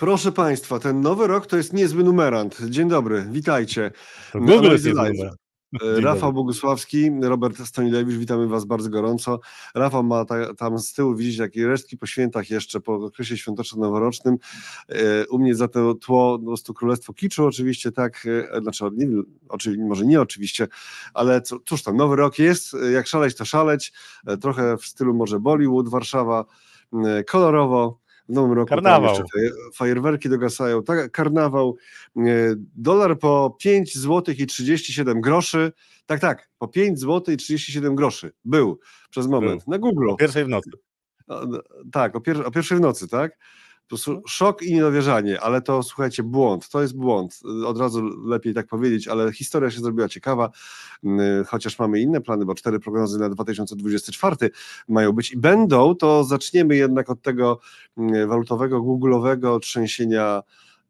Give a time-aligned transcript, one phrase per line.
[0.00, 2.60] Proszę Państwa, ten nowy rok to jest niezły numerant.
[2.68, 3.90] Dzień dobry, witajcie.
[4.32, 5.36] To Google jest numerant.
[5.82, 9.40] E, Rafał Bogusławski, Robert Stonilewicz, witamy Was bardzo gorąco.
[9.74, 14.36] Rafał ma ta, tam z tyłu, widzicie, takie resztki po świętach jeszcze, po okresie świąteczno-noworocznym.
[14.88, 19.06] E, u mnie za to tło po prostu Królestwo Kiczu oczywiście, tak, e, znaczy nie,
[19.48, 20.68] oczywiście, może nie oczywiście,
[21.14, 23.92] ale cóż tam, nowy rok jest, jak szaleć to szaleć,
[24.40, 26.44] trochę w stylu może Bollywood, Warszawa,
[27.26, 28.00] kolorowo,
[28.30, 29.16] w nowym roku karnawał.
[29.74, 31.76] fajerwerki dogasają, tak, karnawał,
[32.76, 35.72] dolar po 5 zł i 37 groszy,
[36.06, 39.70] tak, tak, po 5 zł i 37 groszy był przez moment był.
[39.70, 40.10] na Google.
[40.10, 40.70] O pierwszej w nocy.
[41.92, 43.38] Tak, o, pier o pierwszej w nocy, tak?
[43.90, 47.40] Po prostu szok i niedowierzanie, ale to słuchajcie, błąd, to jest błąd.
[47.66, 50.50] Od razu lepiej tak powiedzieć, ale historia się zrobiła ciekawa,
[51.04, 54.50] mm, chociaż mamy inne plany, bo cztery prognozy na 2024
[54.88, 57.60] mają być i będą, to zaczniemy jednak od tego
[57.98, 60.42] mm, walutowego, googlowego trzęsienia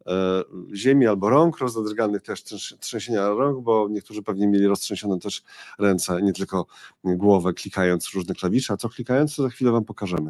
[0.06, 0.42] e,
[0.74, 2.44] ziemi albo rąk, rozdrganych też
[2.80, 5.42] trzęsienia rąk, bo niektórzy pewnie mieli roztrzęsione też
[5.78, 6.66] ręce, nie tylko
[7.05, 10.28] głowę, klikając różne klawisze, a co klikając, to za chwilę Wam pokażemy.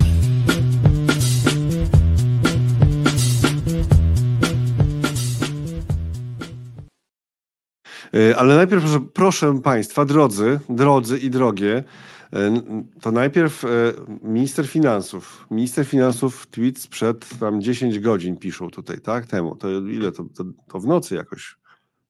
[8.37, 11.85] Ale najpierw, proszę, proszę Państwa, drodzy, drodzy i drogie,
[12.33, 12.63] e,
[13.01, 13.69] to najpierw e,
[14.23, 15.47] minister finansów.
[15.51, 19.27] Minister finansów tweet sprzed tam 10 godzin piszą tutaj, tak?
[19.27, 19.57] Temu.
[19.57, 20.13] To ile?
[20.13, 21.57] To, to, to w nocy jakoś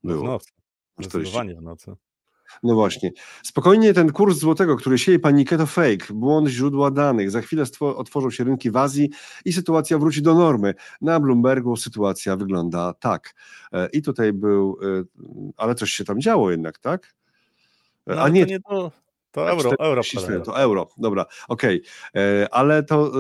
[0.05, 0.23] było.
[0.23, 0.51] W nocy.
[0.99, 1.95] Zdecydowanie w nocy.
[2.63, 3.11] No właśnie.
[3.43, 7.31] Spokojnie ten kurs złotego, który sieje panikę, to fake, błąd źródła danych.
[7.31, 9.11] Za chwilę otworzą się rynki w Azji
[9.45, 10.75] i sytuacja wróci do normy.
[11.01, 13.35] Na Bloombergu sytuacja wygląda tak.
[13.73, 15.05] E, I tutaj był, e,
[15.57, 17.15] ale coś się tam działo jednak, tak?
[18.07, 18.93] E, no, A nie, to nie to,
[19.31, 20.03] to euro, euro.
[20.45, 21.83] To euro, dobra, okej.
[22.11, 22.23] Okay.
[22.23, 23.13] E, ale to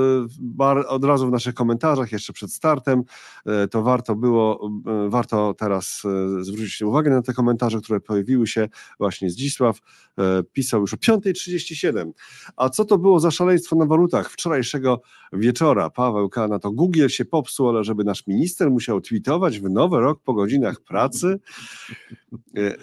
[0.61, 3.03] e, od razu w naszych komentarzach, jeszcze przed startem,
[3.47, 4.71] e, to warto było,
[5.09, 6.03] warto teraz
[6.41, 9.79] zwrócić uwagę na te komentarze, które pojawiły się właśnie Zdzisław,
[10.53, 12.13] pisał już o 5.37.
[12.57, 15.01] A co to było za szaleństwo na walutach wczorajszego
[15.33, 15.91] wieczora?
[15.91, 16.49] Paweł K.
[16.49, 20.35] na to Google się popsuł, ale żeby nasz minister musiał tweetować w nowy rok po
[20.35, 21.41] godzinach pracy?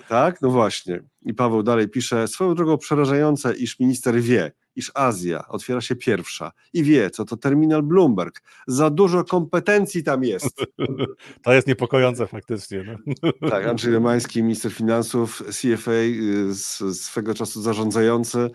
[0.07, 1.03] Tak, no właśnie.
[1.27, 6.51] I Paweł dalej pisze, swoją drogą przerażające, iż minister wie, iż Azja otwiera się pierwsza
[6.73, 8.41] i wie, co to terminal Bloomberg.
[8.67, 10.55] Za dużo kompetencji tam jest.
[11.43, 12.83] To jest niepokojące faktycznie.
[12.83, 13.31] No.
[13.49, 18.49] Tak, Andrzej Domański, minister finansów, CFA, y, swego czasu zarządzający,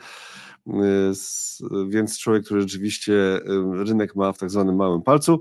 [0.67, 0.73] y,
[1.89, 3.41] więc człowiek, który rzeczywiście y,
[3.85, 5.41] rynek ma w tak zwanym małym palcu.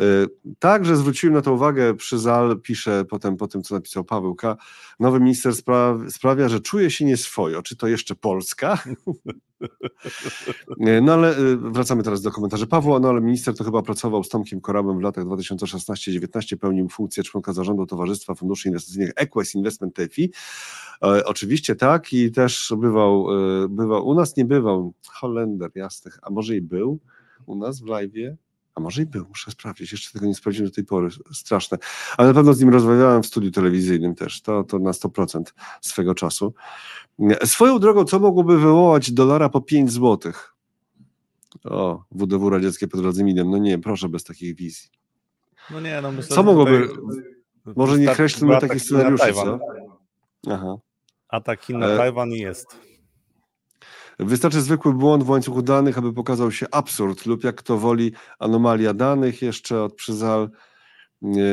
[0.00, 4.56] Y, także zwróciłem na to uwagę, Przyzal pisze potem po tym, co napisał Paweł K.
[5.00, 5.52] Nowy minister
[6.08, 7.62] sprawia, że czuje się nieswojo.
[7.62, 8.82] Czy to jeszcze Polska?
[11.02, 13.00] no ale y, wracamy teraz do komentarzy Pawła.
[13.00, 17.52] No ale minister to chyba pracował z Tomkiem Korabem w latach 2016-19, pełnił funkcję członka
[17.52, 20.32] zarządu Towarzystwa Funduszy Inwestycyjnych Equest Investment TFI.
[21.02, 23.26] E, oczywiście tak i też bywał,
[23.64, 26.98] e, bywał, u nas nie bywał, Holender jasnych, a może i był
[27.46, 28.34] u nas w live'ie,
[28.74, 29.92] a może i był, muszę sprawdzić.
[29.92, 31.08] Jeszcze tego nie sprawdziłem do tej pory.
[31.32, 31.78] Straszne.
[32.16, 34.42] Ale na pewno z nim rozmawiałem w studiu telewizyjnym też.
[34.42, 35.42] To, to na 100%
[35.80, 36.54] swego czasu.
[37.44, 40.32] Swoją drogą, co mogłoby wywołać dolara po 5 zł?
[41.64, 43.50] O, WDW radzieckie pod Radzyminem.
[43.50, 44.90] No nie, proszę bez takich wizji.
[45.70, 46.88] No nie, no myślę, Co mogłoby...
[47.76, 49.58] Może nie kreślmy takich scenariuszy, co?
[50.50, 50.76] Aha.
[51.28, 51.96] Atak na e...
[51.96, 52.76] Tajwan jest.
[54.24, 58.94] Wystarczy zwykły błąd w łańcuchu danych, aby pokazał się absurd lub jak to woli anomalia
[58.94, 60.50] danych jeszcze od przyzal.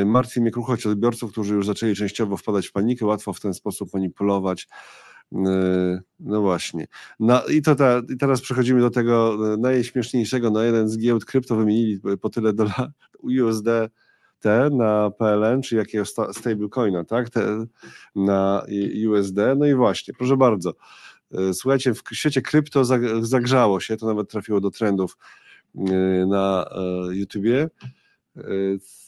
[0.05, 3.93] Martwi mnie kruchość odbiorców, którzy już zaczęli częściowo wpadać w panikę, łatwo w ten sposób
[3.93, 4.67] manipulować.
[6.19, 6.87] No właśnie.
[7.19, 10.49] No i, to ta, i teraz przechodzimy do tego najśmieszniejszego.
[10.49, 12.93] Na jeden z giełd krypto wymienili po tyle dolarów
[13.23, 13.67] USD
[14.39, 17.29] T na PLN, czy jakiegoś stablecoina, tak?
[17.29, 17.65] Te
[18.15, 18.63] na
[19.09, 19.37] USD.
[19.57, 20.73] No i właśnie, proszę bardzo.
[21.31, 22.85] E, słuchajcie, w świecie krypto
[23.21, 25.17] zagrzało się, to nawet trafiło do trendów
[25.75, 25.81] e,
[26.25, 27.69] na e, YouTubie.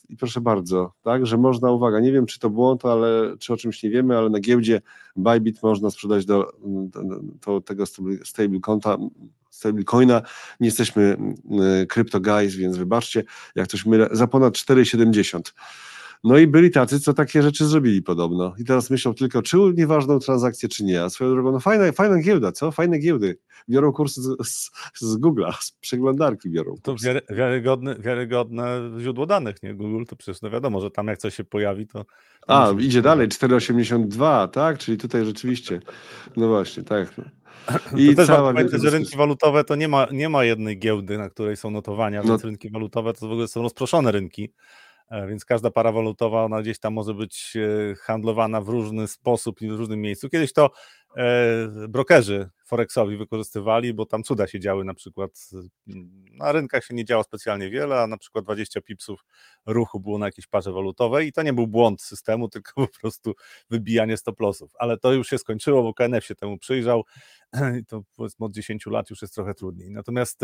[0.10, 3.58] I proszę bardzo, tak, że można, uwaga, nie wiem czy to błąd, ale czy o
[3.58, 4.82] czymś nie wiemy, ale na giełdzie
[5.16, 6.52] Bybit można sprzedać do,
[7.46, 7.86] do tego
[8.24, 8.98] stable konta,
[9.50, 10.22] stablecoina.
[10.60, 11.18] Nie jesteśmy
[11.90, 13.24] crypto guys, więc wybaczcie,
[13.56, 15.42] jak coś mylę, za ponad 4,70.
[16.24, 18.54] No i byli tacy, co takie rzeczy zrobili podobno.
[18.58, 21.04] I teraz myślą tylko, czy nieważną transakcję, czy nie.
[21.04, 22.72] A swoją drogą, no fajna, fajna giełda, co?
[22.72, 23.38] Fajne giełdy.
[23.70, 26.76] Biorą kursy z, z, z Google'a, z przeglądarki biorą.
[26.84, 29.74] To wiary, wiarygodne, wiarygodne źródło danych, nie?
[29.74, 32.06] Google to przecież no wiadomo, że tam jak coś się pojawi, to...
[32.48, 34.78] A, idzie dalej, 4,82, tak?
[34.78, 35.82] Czyli tutaj rzeczywiście,
[36.38, 37.16] no właśnie, tak.
[37.98, 41.18] I to też cała pamiętać, że rynki walutowe to nie ma, nie ma jednej giełdy,
[41.18, 42.30] na której są notowania, no.
[42.30, 44.54] więc rynki walutowe to w ogóle są rozproszone rynki.
[45.12, 49.62] E, więc każda para walutowa, ona gdzieś tam może być e, handlowana w różny sposób
[49.62, 50.30] i w różnym miejscu.
[50.30, 50.70] Kiedyś to
[51.18, 55.50] e, brokerzy forexowi wykorzystywali, bo tam cuda się działy na przykład,
[56.32, 59.26] na rynkach się nie działo specjalnie wiele, a na przykład 20 pipsów
[59.66, 63.34] ruchu było na jakiejś parze walutowej i to nie był błąd systemu, tylko po prostu
[63.70, 64.72] wybijanie stop lossów.
[64.80, 67.04] Ale to już się skończyło, bo KNF się temu przyjrzał
[67.82, 69.92] i to powiedzmy od 10 lat już jest trochę trudniej.
[69.92, 70.40] Natomiast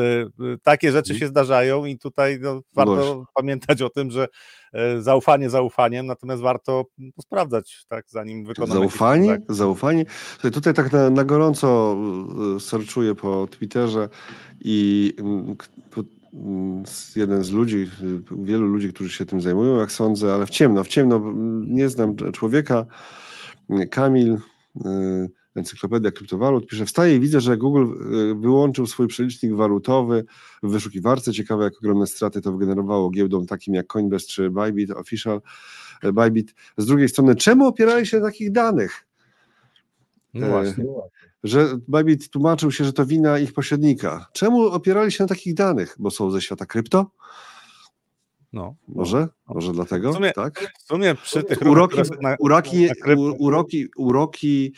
[0.64, 1.20] takie rzeczy mhm.
[1.20, 4.28] się zdarzają i tutaj no, warto pamiętać o tym, że
[4.74, 6.86] E, zaufanie zaufaniem, natomiast warto
[7.22, 8.80] sprawdzać, tak, zanim wykonamy.
[8.80, 9.38] Zaufanie?
[9.50, 10.06] Zaufanie?
[10.42, 11.96] Tutaj tak na, na gorąco
[12.60, 14.10] serczuję po Twitterze
[14.62, 15.56] i mm,
[16.34, 16.84] mm,
[17.16, 17.90] jeden z ludzi,
[18.32, 21.34] wielu ludzi, którzy się tym zajmują, jak sądzę, ale w ciemno, w ciemno,
[21.68, 22.86] nie znam człowieka,
[23.92, 24.38] Kamil,
[24.86, 25.28] e,
[25.58, 30.26] Encyklopedia Kryptowalut pisze, wstaje i widzę, że Google e, wyłączył swój przelicznik walutowy
[30.64, 31.34] w wyszukiwarce.
[31.34, 35.42] Ciekawe, jak ogromne straty to wygenerowało giełdom takim jak Coinbase czy Bybit, Official
[36.04, 36.56] e, Bybit.
[36.78, 39.08] Z drugiej strony, czemu opierali się na takich danych?
[40.34, 40.86] No właśnie.
[41.44, 44.28] Że Bybit tłumaczył się, że to wina ich pośrednika.
[44.34, 45.96] Czemu opierali się na takich danych?
[46.00, 47.12] Bo są ze świata krypto?
[48.54, 49.20] No, może?
[49.48, 49.56] No.
[49.56, 50.12] Może dlatego?
[50.12, 50.74] W sumie, tak?
[50.80, 54.74] w sumie przy tych uroki, na, uroki, na uroki, uroki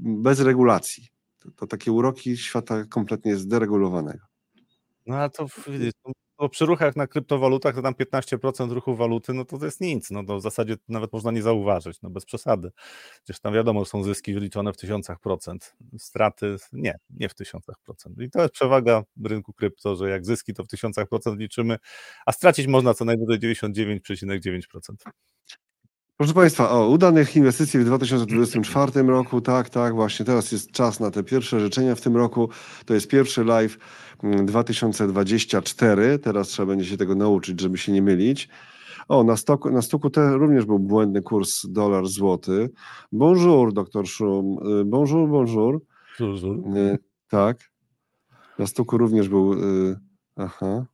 [0.00, 1.08] bez regulacji.
[1.38, 4.24] To, to, takie uroki świata kompletnie zderegulowanego.
[5.06, 5.92] No a to widzisz,
[6.38, 10.10] bo przy ruchach na kryptowalutach to tam 15% ruchu waluty, no to to jest nic.
[10.10, 12.70] No to w zasadzie nawet można nie zauważyć, no bez przesady.
[13.24, 18.20] Przecież tam wiadomo, są zyski wyliczone w tysiącach procent, straty nie, nie w tysiącach procent.
[18.20, 21.78] I to jest przewaga rynku krypto, że jak zyski to w tysiącach procent liczymy,
[22.26, 24.94] a stracić można co najwyżej 99,9%.
[26.16, 31.10] Proszę Państwa, o udanych inwestycji w 2024 roku, tak, tak, właśnie teraz jest czas na
[31.10, 32.48] te pierwsze życzenia w tym roku.
[32.86, 33.78] To jest pierwszy live
[34.44, 36.02] 2024.
[36.02, 38.48] Mm, teraz trzeba będzie się tego nauczyć, żeby się nie mylić.
[39.08, 42.70] O, na stoku, na stoku te również był błędny kurs dolar-złoty.
[43.12, 44.58] Bonjour, doktor Szum.
[44.80, 45.80] Y, bonjour, bonjour.
[46.20, 46.76] Bonjour.
[46.76, 47.70] Y, tak.
[48.58, 49.52] Na stoku również był.
[49.52, 49.96] Y,
[50.36, 50.86] aha.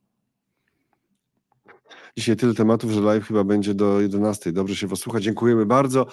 [2.17, 4.51] Dzisiaj tyle tematów, że live chyba będzie do 11.
[4.51, 5.19] Dobrze się posłucha.
[5.19, 6.05] Dziękujemy bardzo.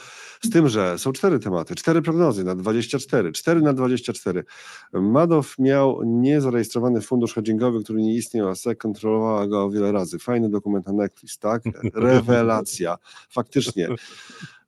[0.44, 4.44] Z tym, że są cztery tematy, cztery prognozy na 24, cztery na 24.
[4.92, 10.18] Madow miał niezarejestrowany fundusz hedgingowy, który nie istniał, a SEC kontrolowała go o wiele razy.
[10.18, 11.62] Fajny dokument na Netflix, tak?
[11.94, 12.96] Rewelacja.
[13.30, 13.88] Faktycznie.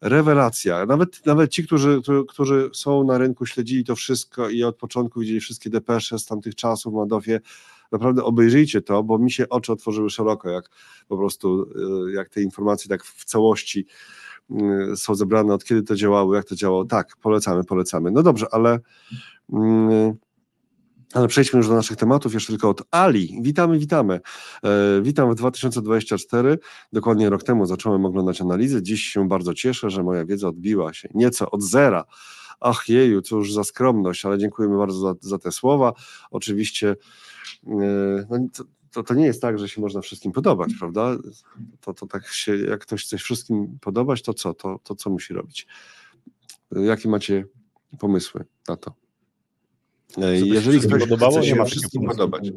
[0.00, 0.86] Rewelacja.
[0.86, 5.40] Nawet, nawet ci, którzy, którzy są na rynku, śledzili to wszystko i od początku widzieli
[5.40, 7.40] wszystkie depesze z tamtych czasów w Madowie,
[7.92, 10.70] naprawdę obejrzyjcie to, bo mi się oczy otworzyły szeroko, jak
[11.08, 11.62] po prostu,
[12.08, 13.86] y, jak te informacje tak w całości
[14.92, 16.84] y, są zebrane, od kiedy to działało, jak to działało.
[16.84, 18.10] Tak, polecamy, polecamy.
[18.10, 18.78] No dobrze, ale
[19.52, 20.14] mm,
[21.14, 23.38] ale przejdźmy już do naszych tematów, jeszcze tylko od Ali.
[23.42, 24.20] Witamy, witamy.
[24.64, 26.58] E, witam w 2024.
[26.92, 28.82] Dokładnie rok temu zacząłem oglądać analizy.
[28.82, 32.04] Dziś się bardzo cieszę, że moja wiedza odbiła się nieco od zera.
[32.60, 35.92] Ach jeju, to już za skromność, ale dziękujemy bardzo za, za te słowa.
[36.30, 36.96] Oczywiście
[37.62, 41.16] no, to, to, to, nie jest tak, że się można wszystkim podobać, prawda?
[41.80, 44.54] To, to tak się, jak ktoś chce wszystkim podobać, to co?
[44.54, 45.66] To, to co musi robić?
[46.72, 47.44] Jakie macie
[47.98, 48.94] pomysły na to?
[50.18, 52.52] E, jeżeli ktoś podobało, chce się wszystkim podobać.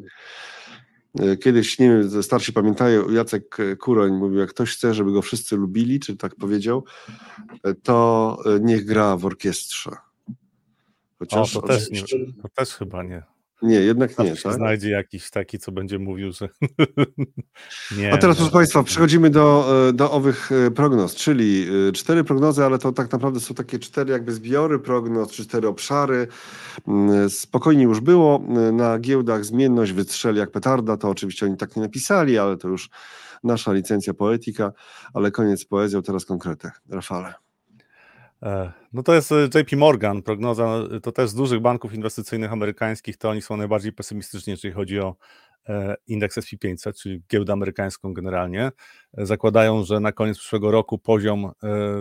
[1.19, 5.55] E, kiedyś, nie wiem, starsi pamiętają, Jacek Kuroń mówił, jak ktoś chce, żeby go wszyscy
[5.55, 6.83] lubili, czy tak powiedział,
[7.63, 9.91] e, to niech gra w orkiestrze.
[11.19, 12.01] Chociaż o, to, też nie,
[12.41, 13.23] to też chyba nie.
[13.63, 14.35] Nie, jednak nie.
[14.35, 14.53] Tak?
[14.53, 16.49] Znajdzie jakiś taki, co będzie mówił, że.
[17.97, 22.23] nie, A teraz, proszę Państwa, przechodzimy do, e, do owych e, prognoz, czyli e, cztery
[22.23, 26.27] prognozy, ale to tak naprawdę są takie cztery jakby zbiory prognoz, czy cztery obszary.
[26.87, 28.43] Mm, spokojnie już było.
[28.73, 30.97] Na giełdach zmienność wystrzeli jak petarda.
[30.97, 32.89] To oczywiście oni tak nie napisali, ale to już
[33.43, 34.71] nasza licencja poetyka.
[35.13, 36.69] Ale koniec poezją, teraz konkrety.
[36.89, 37.33] Rafale.
[38.43, 42.53] E, no to jest e, JP Morgan, prognoza, e, to też z dużych banków inwestycyjnych
[42.53, 45.15] amerykańskich, to oni są najbardziej pesymistyczni, jeżeli chodzi o
[46.07, 48.71] indeks SP500, czyli giełdę amerykańską generalnie.
[49.13, 51.51] Zakładają, że na koniec przyszłego roku poziom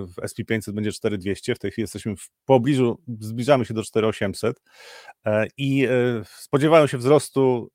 [0.06, 4.62] w SP500 będzie 4200, w tej chwili jesteśmy w pobliżu, zbliżamy się do 4800
[5.56, 5.88] i
[6.24, 7.70] spodziewają się wzrostu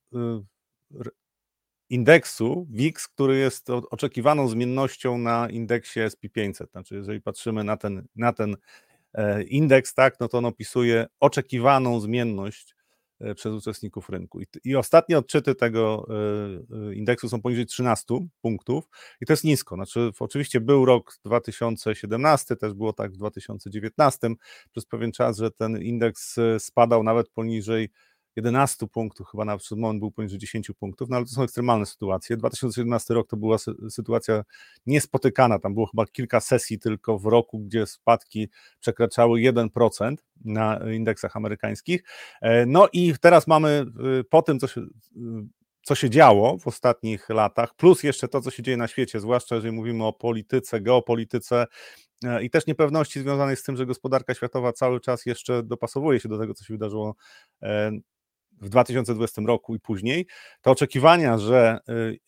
[1.90, 6.72] indeksu WIX, który jest oczekiwaną zmiennością na indeksie SP500.
[6.72, 8.58] Znaczy, jeżeli patrzymy na ten, na ten
[9.14, 12.76] e, indeks, tak, no to on opisuje oczekiwaną zmienność
[13.20, 14.42] e, przez uczestników rynku.
[14.42, 16.08] I, I, ostatnie odczyty tego
[16.90, 18.06] e, indeksu są poniżej 13
[18.42, 18.90] punktów
[19.22, 19.76] i to jest nisko.
[19.76, 24.30] Znaczy, oczywiście był rok 2017, też było tak w 2019
[24.72, 27.90] przez pewien czas, że ten indeks spadał nawet poniżej
[28.38, 31.86] 11 punktów, chyba na przykład moment był poniżej 10 punktów, no ale to są ekstremalne
[31.86, 32.38] sytuacje.
[32.38, 33.58] 2017 rok to była
[33.90, 34.44] sytuacja
[34.86, 40.16] niespotykana, tam było chyba kilka sesji tylko w roku, gdzie spadki przekraczały 1%
[40.46, 42.04] na indeksach amerykańskich.
[42.42, 43.86] E, no i teraz mamy
[44.20, 44.88] y, po tym, co się y,
[45.88, 49.56] co się działo w ostatnich latach, plus jeszcze to, co się dzieje na świecie, zwłaszcza
[49.56, 51.66] jeżeli mówimy o polityce, geopolityce
[52.24, 56.30] e, i też niepewności związanej z tym, że gospodarka światowa cały czas jeszcze dopasowuje się
[56.30, 57.16] do tego, co się wydarzyło
[57.62, 57.92] e,
[58.62, 60.28] w 2020 roku i później,
[60.62, 61.80] to oczekiwania, że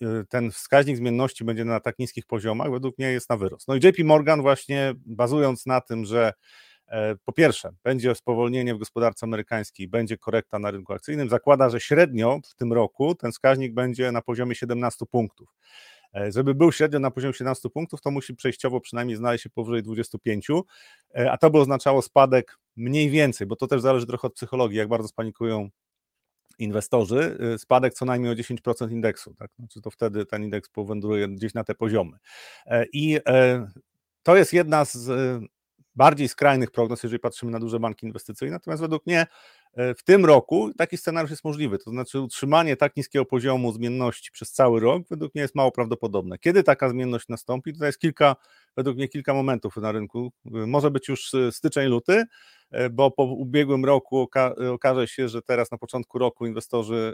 [0.01, 3.67] e, ten wskaźnik zmienności będzie na tak niskich poziomach, według mnie jest na wyrost.
[3.67, 6.33] No i JP Morgan właśnie bazując na tym, że
[6.89, 11.29] E, po pierwsze, będzie spowolnienie w gospodarce amerykańskiej, będzie korekta na rynku akcyjnym.
[11.29, 15.49] Zakłada, że średnio w tym roku ten wskaźnik będzie na poziomie 17 punktów.
[16.15, 19.83] E, żeby był średnio na poziomie 17 punktów, to musi przejściowo przynajmniej znaleźć się powyżej
[19.83, 20.47] 25,
[21.15, 24.77] e, a to by oznaczało spadek mniej więcej, bo to też zależy trochę od psychologii,
[24.77, 25.69] jak bardzo spanikują
[26.59, 29.33] inwestorzy, spadek co najmniej o 10% indeksu.
[29.33, 29.51] Tak?
[29.59, 32.17] Znaczy to wtedy ten indeks powędruje gdzieś na te poziomy.
[32.93, 33.19] I
[34.23, 35.09] to jest jedna z
[35.95, 38.55] bardziej skrajnych prognoz, jeżeli patrzymy na duże banki inwestycyjne.
[38.55, 39.27] Natomiast według mnie e,
[39.77, 41.77] w tym roku taki scenariusz jest możliwy.
[41.77, 46.37] To znaczy utrzymanie tak niskiego poziomu zmienności przez cały rok według mnie jest mało prawdopodobne.
[46.37, 47.73] Kiedy taka zmienność nastąpi?
[47.73, 48.35] Tutaj jest kilka,
[48.77, 50.31] według mnie kilka momentów na rynku.
[50.45, 52.23] E, może być już e, styczeń, luty,
[52.91, 57.13] bo po ubiegłym roku oka okaże się, że teraz na początku roku inwestorzy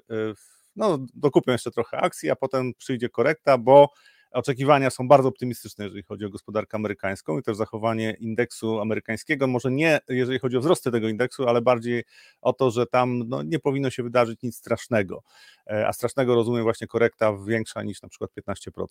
[0.76, 3.90] no, dokupią jeszcze trochę akcji, a potem przyjdzie korekta, bo
[4.36, 9.48] Oczekiwania są bardzo optymistyczne, jeżeli chodzi o gospodarkę amerykańską i też zachowanie indeksu amerykańskiego.
[9.48, 12.04] Może nie, jeżeli chodzi o wzrosty tego indeksu, ale bardziej
[12.42, 15.24] o to, że tam no, nie powinno się wydarzyć nic strasznego.
[15.68, 18.86] E, a strasznego rozumiem właśnie korekta większa niż na przykład 15%.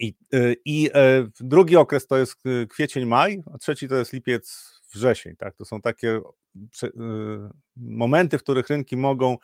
[0.00, 2.34] I, e, i e, drugi okres to jest
[2.68, 5.36] kwiecień, maj, a trzeci to jest lipiec, wrzesień.
[5.36, 5.56] Tak?
[5.56, 6.20] To są takie
[7.76, 9.36] momenty, w których rynki mogą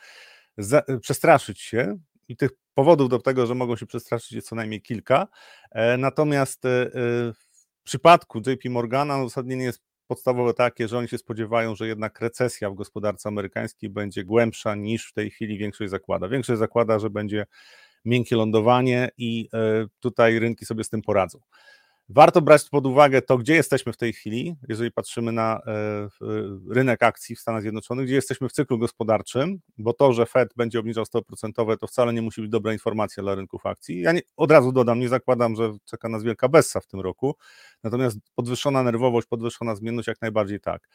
[1.01, 5.29] przestraszyć się i tych powodów do tego, że mogą się przestraszyć jest co najmniej kilka.
[5.71, 6.91] E, natomiast e, e,
[7.33, 12.71] w przypadku JP Morgana uzasadnienie jest podstawowe takie, że oni się spodziewają, że jednak recesja
[12.71, 16.29] w gospodarce amerykańskiej będzie głębsza niż w tej chwili większość zakłada.
[16.29, 17.47] Większość zakłada, że będzie
[18.05, 19.49] miękkie lądowanie i
[20.01, 21.41] tutaj rynki sobie z tym poradzą.
[22.13, 26.09] Warto brać pod uwagę to, gdzie jesteśmy w tej chwili, jeżeli patrzymy na e,
[26.71, 30.81] rynek akcji w Stanach Zjednoczonych, gdzie jesteśmy w cyklu gospodarczym, bo to, że Fed będzie
[30.81, 34.01] obniżał stopy procentowe, to wcale nie musi być dobra informacja dla rynków akcji.
[34.01, 37.37] Ja nie, od razu dodam, nie zakładam, że czeka nas wielka bessa w tym roku,
[37.85, 40.89] natomiast podwyższona nerwowość, podwyższona zmienność jak najbardziej tak.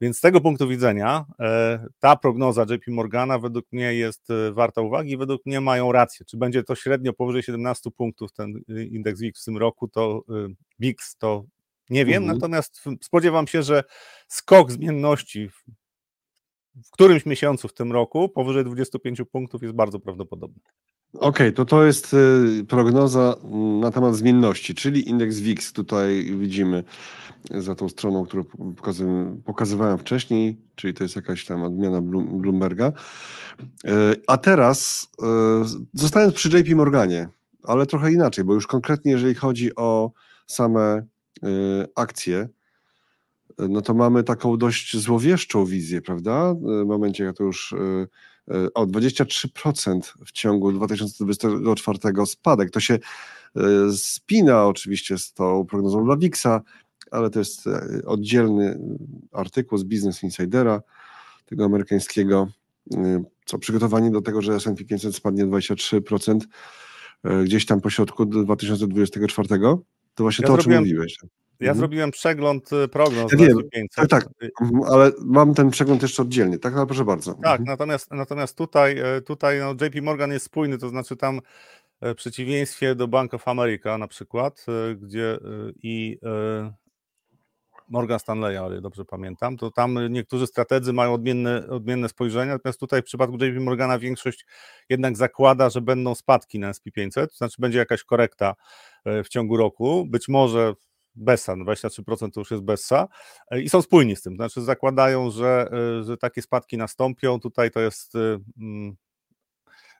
[0.00, 4.80] Więc z tego punktu widzenia e, ta prognoza JP Morgana według mnie jest e, warta
[4.80, 6.26] uwagi i według mnie mają rację.
[6.26, 8.60] Czy będzie to średnio powyżej 17 punktów ten
[8.90, 10.24] indeks WIX w tym roku, to
[10.78, 11.44] VIX, to
[11.90, 12.38] nie wiem, mhm.
[12.38, 13.84] natomiast spodziewam się, że
[14.28, 20.60] skok zmienności w, którymś miesiącu w tym roku powyżej 25 punktów jest bardzo prawdopodobny.
[21.14, 23.36] Okej, okay, to to jest y, prognoza
[23.80, 26.84] na temat zmienności, czyli indeks VIX tutaj widzimy
[27.50, 28.44] za tą stroną, którą
[29.44, 32.88] pokazywałem wcześniej, czyli to jest jakaś tam odmiana Bloomberga.
[32.88, 32.92] Y,
[34.26, 35.26] a teraz y,
[35.94, 37.28] zostając przy JP Morganie,
[37.62, 40.12] ale trochę inaczej, bo już konkretnie jeżeli chodzi o
[40.52, 41.02] same
[41.44, 42.48] y, akcje,
[43.58, 46.54] no to mamy taką dość złowieszczą wizję, prawda?
[46.54, 47.76] W momencie, jak to już y,
[48.54, 52.70] y, o 23% w ciągu 2024 spadek.
[52.70, 52.98] To się
[53.96, 56.60] spina oczywiście z tą prognozą dla WIX-a,
[57.10, 57.64] ale to jest
[58.06, 58.78] oddzielny
[59.32, 60.82] artykuł z Business Insidera,
[61.46, 62.48] tego amerykańskiego,
[63.44, 66.40] co przygotowanie do tego, że S&P 500 spadnie 23%
[67.44, 69.48] gdzieś tam po środku 2024.
[70.14, 71.16] To właśnie ja to, o czym mówiłeś.
[71.60, 71.78] Ja mhm.
[71.78, 74.10] zrobiłem przegląd y, prognoz ja wiem, 500.
[74.10, 74.28] Tak, tak,
[74.60, 76.76] mhm, ale mam ten przegląd jeszcze oddzielnie, tak?
[76.76, 77.34] Ale proszę bardzo.
[77.34, 77.64] Tak, mhm.
[77.64, 81.40] natomiast, natomiast tutaj, e, tutaj no, JP Morgan jest spójny, to znaczy tam
[82.02, 84.66] w przeciwieństwie do Bank of America na przykład,
[85.02, 85.38] gdzie
[85.82, 86.18] i
[87.92, 93.02] Morgan Stanleya, ale dobrze pamiętam, to tam niektórzy strategzy mają odmienne, odmienne spojrzenia, natomiast tutaj
[93.02, 94.46] w przypadku JP Morgana większość
[94.88, 98.54] jednak zakłada, że będą spadki na SP500, to znaczy będzie jakaś korekta
[99.04, 100.74] e, w ciągu roku, być może
[101.14, 103.08] Bessa, 23% to już jest Bessa
[103.50, 105.70] e, i są spójni z tym, to znaczy zakładają, że,
[106.00, 108.14] e, że takie spadki nastąpią, tutaj to jest
[108.60, 108.96] mm,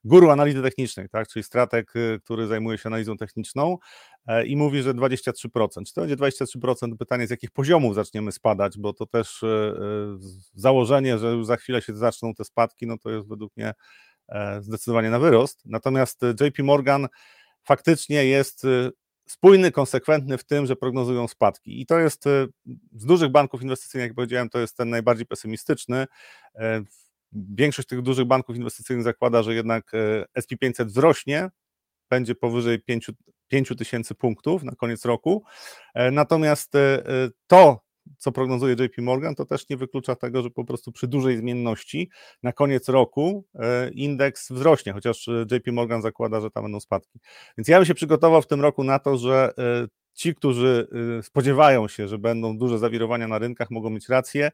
[0.05, 1.29] guru analizy technicznej, tak?
[1.29, 3.79] czyli strateg, y, który zajmuje się analizą techniczną
[4.27, 5.85] e, i mówi, że 23%.
[5.87, 6.97] Czy to będzie 23%?
[6.99, 9.73] Pytanie, z jakich poziomów zaczniemy spadać, bo to też e, e,
[10.55, 13.73] założenie, że już za chwilę się zaczną te spadki, no to jest według mnie
[14.61, 15.63] zdecydowanie na wyrost.
[15.65, 17.09] Natomiast JP Morgan
[17.65, 18.67] faktycznie jest
[19.27, 21.81] spójny, konsekwentny w tym, że prognozują spadki.
[21.81, 22.25] I to jest
[22.93, 26.07] z dużych banków inwestycyjnych, jak powiedziałem, to jest ten najbardziej pesymistyczny
[27.33, 29.93] większość tych dużych banków inwestycyjnych zakłada, że jednak
[30.39, 31.51] SP500 wzrośnie,
[32.11, 32.81] będzie powyżej
[33.49, 35.45] 5 tysięcy punktów na koniec roku.
[36.13, 36.73] Natomiast
[37.47, 37.81] to,
[38.19, 42.11] co prognozuje JP Morgan, to też nie wyklucza tego, że po prostu przy dużej zmienności
[42.43, 43.47] na koniec roku
[43.93, 47.21] indeks wzrośnie, chociaż JP Morgan zakłada, że tam będą spadki.
[47.59, 49.53] Więc ja bym się przygotował w tym roku na to, że
[50.15, 50.89] ci, którzy
[51.23, 54.51] spodziewają się, że będą duże zawirowania na rynkach, mogą mieć rację.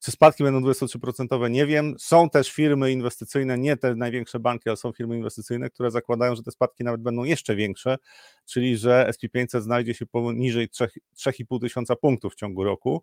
[0.00, 1.50] Czy spadki będą 23%?
[1.50, 1.94] Nie wiem.
[1.98, 6.42] Są też firmy inwestycyjne, nie te największe banki, ale są firmy inwestycyjne, które zakładają, że
[6.42, 7.96] te spadki nawet będą jeszcze większe,
[8.46, 13.02] czyli że SP500 znajdzie się poniżej 3,5 tysiąca punktów w ciągu roku.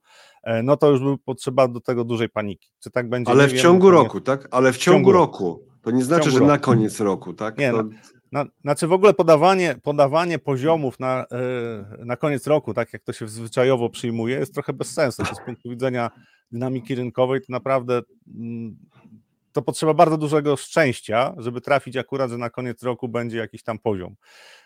[0.63, 2.69] No to już by potrzeba do tego dużej paniki.
[2.79, 3.31] Czy tak będzie?
[3.31, 4.47] Ale w wiem, ciągu roku, tak?
[4.51, 5.63] Ale w ciągu, ciągu roku.
[5.81, 6.51] To nie znaczy, że roku.
[6.51, 7.57] na koniec roku, tak?
[7.57, 7.83] Nie, to...
[8.31, 13.13] na, znaczy w ogóle podawanie, podawanie poziomów na, e, na koniec roku, tak jak to
[13.13, 15.25] się zwyczajowo przyjmuje, jest trochę bez sensu.
[15.25, 16.11] Z punktu widzenia
[16.51, 18.01] dynamiki rynkowej, to naprawdę
[18.35, 18.77] mm,
[19.57, 23.79] to potrzeba bardzo dużego szczęścia, żeby trafić akurat, że na koniec roku będzie jakiś tam
[23.79, 24.15] poziom.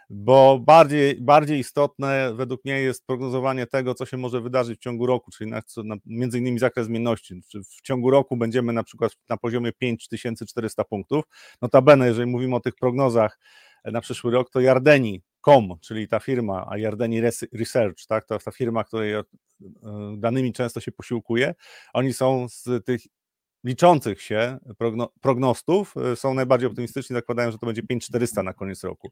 [0.09, 5.05] Bo bardziej, bardziej istotne według mnie jest prognozowanie tego, co się może wydarzyć w ciągu
[5.05, 7.41] roku, czyli na, na, między innymi zakres zmienności.
[7.47, 11.23] Czy w ciągu roku będziemy na przykład na poziomie 5400 punktów.
[11.61, 13.39] Notabene, jeżeli mówimy o tych prognozach
[13.85, 17.21] na przyszły rok, to Jardeni.com, czyli ta firma, a Jardeni
[17.53, 19.23] Research, tak, to ta firma, której e,
[20.17, 21.55] danymi często się posiłkuje,
[21.93, 23.01] oni są z tych
[23.63, 28.83] liczących się progno, prognostów y, są najbardziej optymistyczni, zakładają, że to będzie 5400 na koniec
[28.83, 29.11] roku.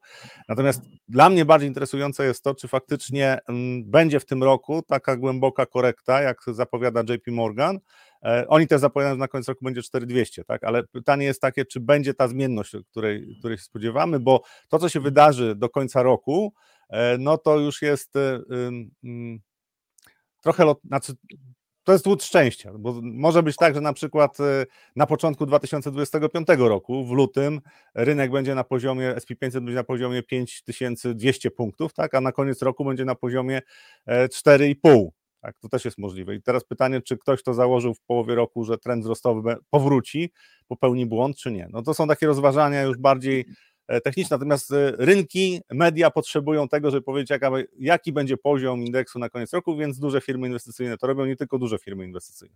[0.49, 5.17] Natomiast dla mnie bardziej interesujące jest to, czy faktycznie mm, będzie w tym roku taka
[5.17, 7.79] głęboka korekta, jak zapowiada JP Morgan.
[8.23, 10.63] E, oni też zapowiadają, że na koniec roku będzie 4200, tak?
[10.63, 14.89] ale pytanie jest takie, czy będzie ta zmienność, której, której się spodziewamy, bo to, co
[14.89, 16.53] się wydarzy do końca roku,
[16.89, 18.41] e, no to już jest y,
[20.41, 21.13] trochę, lot, znaczy
[21.89, 24.43] to jest łód szczęścia, bo może być tak, że na przykład y,
[24.95, 27.61] na początku 2025 roku, w lutym,
[27.95, 32.85] rynek będzie na poziomie, SP500 będzie na poziomie 5200 punktów, tak, a na koniec roku
[32.85, 33.61] będzie na poziomie
[34.07, 34.75] 4,5.
[34.85, 35.09] E,
[35.41, 36.35] tak, to też jest możliwe.
[36.35, 40.31] I teraz pytanie, czy ktoś to założył w połowie roku, że trend wzrostowy powróci,
[40.67, 41.67] popełni błąd, czy nie.
[41.71, 43.45] No to są takie rozważania już bardziej
[44.03, 49.29] techniczne, natomiast e, rynki, media potrzebują tego, żeby powiedzieć, jaka, jaki będzie poziom indeksu na
[49.29, 52.55] koniec roku, więc duże firmy inwestycyjne to robią, nie tylko duże firmy inwestycyjne.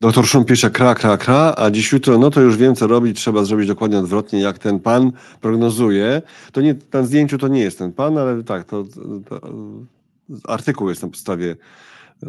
[0.00, 3.44] Doktor Szumpiesia kra, kra, kra, a dziś jutro, no to już wiem, co robić, trzeba
[3.44, 6.22] zrobić dokładnie odwrotnie, jak ten pan prognozuje.
[6.52, 9.48] To nie, na zdjęciu to nie jest ten pan, ale tak, to, to, to
[10.48, 11.56] artykuł jest na podstawie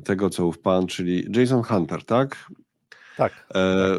[0.03, 2.45] tego, co ów pan, czyli Jason Hunter, tak?
[3.17, 3.47] Tak.
[3.55, 3.95] E,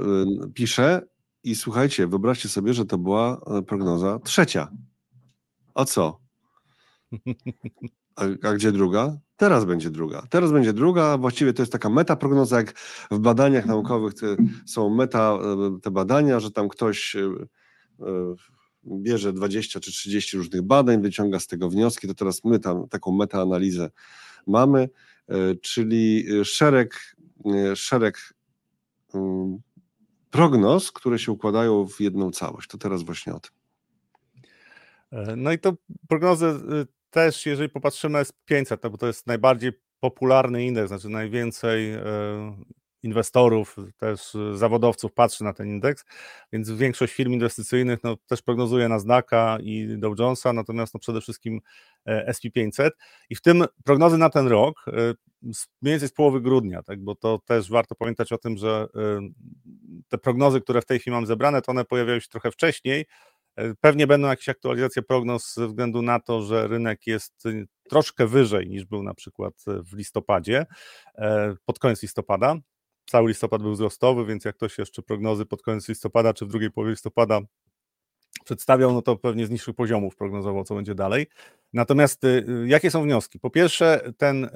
[0.54, 1.02] pisze,
[1.46, 4.68] i słuchajcie, wyobraźcie sobie, że to była e, prognoza trzecia.
[5.74, 6.20] A co?
[8.16, 9.18] A, a, gdzie druga?
[9.36, 10.26] Teraz będzie druga.
[10.30, 11.18] Teraz będzie druga.
[11.18, 12.72] Właściwie to jest taka metaprognoza, jak
[13.10, 17.34] w badaniach naukowych te, są meta e, te badania, że tam ktoś e,
[18.86, 22.08] bierze 20 czy 30 różnych badań, wyciąga z tego wnioski.
[22.08, 23.90] To teraz my tam taką metaanalizę
[24.46, 24.88] mamy,
[25.62, 27.16] czyli szereg,
[27.74, 28.34] szereg
[29.14, 29.58] mm,
[30.36, 32.68] prognoz, które się układają w jedną całość.
[32.68, 33.52] To teraz właśnie o tym.
[35.12, 35.72] E, no i to
[36.08, 41.92] prognozy y, też, jeżeli popatrzymy S500, no bo to jest najbardziej popularny indeks, znaczy najwięcej
[41.92, 42.02] e,
[43.02, 46.04] inwestorów, też zawodowców patrzy na ten indeks,
[46.52, 51.60] więc większość firm inwestycyjnych no, też prognozuje Nasdaqa i Dow Jonesa, natomiast no, przede wszystkim
[52.06, 52.90] SP500
[53.30, 54.84] i w tym prognozy na ten rok
[55.82, 58.86] mniej więcej z połowy grudnia, tak, bo to też warto pamiętać o tym, że
[60.08, 63.06] te prognozy, które w tej chwili mam zebrane, to one pojawiają się trochę wcześniej.
[63.56, 68.26] E, pewnie będą jakieś aktualizacje prognoz ze względu na to, że rynek jest y, troszkę
[68.26, 70.66] wyżej niż był na przykład w listopadzie,
[71.14, 72.56] e, pod koniec listopada.
[73.10, 76.70] Cały listopad był wzrostowy, więc jak ktoś jeszcze prognozy pod koniec listopada czy w drugiej
[76.70, 77.40] połowie listopada
[78.46, 81.26] przedstawiał, no to pewnie z niższych poziomów prognozował, co będzie dalej.
[81.72, 83.38] Natomiast y, y, jakie są wnioski?
[83.38, 84.48] Po pierwsze, ten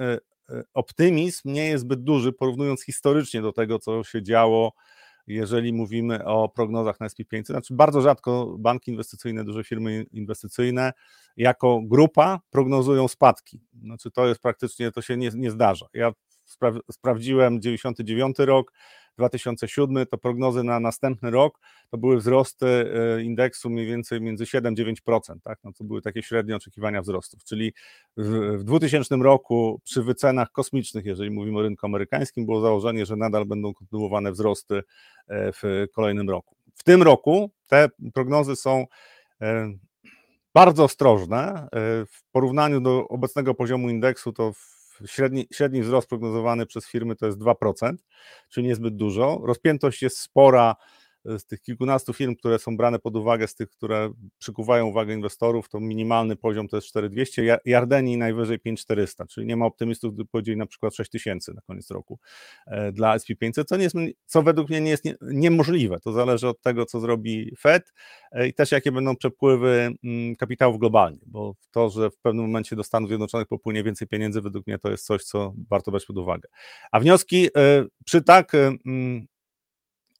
[0.73, 4.73] optymizm nie jest zbyt duży, porównując historycznie do tego, co się działo
[5.27, 7.45] jeżeli mówimy o prognozach na SP500.
[7.45, 10.93] Znaczy bardzo rzadko banki inwestycyjne, duże firmy inwestycyjne
[11.37, 13.61] jako grupa prognozują spadki.
[13.83, 15.85] Znaczy to jest praktycznie, to się nie, nie zdarza.
[15.93, 16.11] Ja
[16.43, 18.73] spra sprawdziłem 99 rok,
[19.21, 25.35] 2007 to prognozy na następny rok to były wzrosty e, indeksu mniej więcej między 7-9%,
[25.43, 25.59] tak?
[25.63, 27.73] no to były takie średnie oczekiwania wzrostów, czyli
[28.17, 33.15] w, w 2000 roku przy wycenach kosmicznych, jeżeli mówimy o rynku amerykańskim, było założenie, że
[33.15, 34.75] nadal będą kontynuowane wzrosty
[35.27, 36.55] e, w kolejnym roku.
[36.75, 38.85] W tym roku te prognozy są
[39.41, 39.73] e,
[40.53, 41.67] bardzo ostrożne.
[42.07, 44.51] W porównaniu do obecnego poziomu indeksu to
[45.05, 47.95] średni, średni wzrost prognozowany przez firmy to jest 2%,
[48.49, 49.41] czyli niezbyt dużo.
[49.43, 50.75] Rozpiętość jest spora
[51.25, 55.69] z tych kilkunastu firm, które są brane pod uwagę, z tych, które przykuwają uwagę inwestorów,
[55.69, 60.57] to minimalny poziom to jest 4200, Jardenii najwyżej 5400, czyli nie ma optymistów, gdy powiedzieli
[60.57, 62.19] na przykład 6000 na koniec roku
[62.67, 65.99] e, dla SP500, co, nie jest, co według mnie nie jest nie, niemożliwe.
[65.99, 67.93] To zależy od tego, co zrobi Fed
[68.31, 72.75] e, i też jakie będą przepływy mm, kapitałów globalnie, bo to, że w pewnym momencie
[72.75, 76.17] do Stanów Zjednoczonych popłynie więcej pieniędzy, według mnie to jest coś, co warto brać pod
[76.17, 76.49] uwagę.
[76.91, 79.27] A wnioski e, przy tak mm,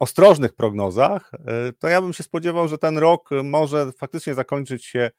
[0.01, 5.11] ostrożnych prognozach, e, to ja bym się spodziewał, że ten rok może faktycznie zakończyć się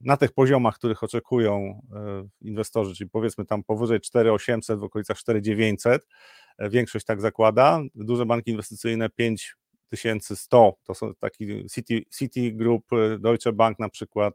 [0.00, 6.06] na tych poziomach, których oczekują e, inwestorzy, czyli powiedzmy tam powyżej 4800, w okolicach 4900,
[6.58, 12.84] e, większość tak zakłada, duże banki inwestycyjne 5100, to są taki City, City Group,
[13.18, 14.34] Deutsche Bank na przykład,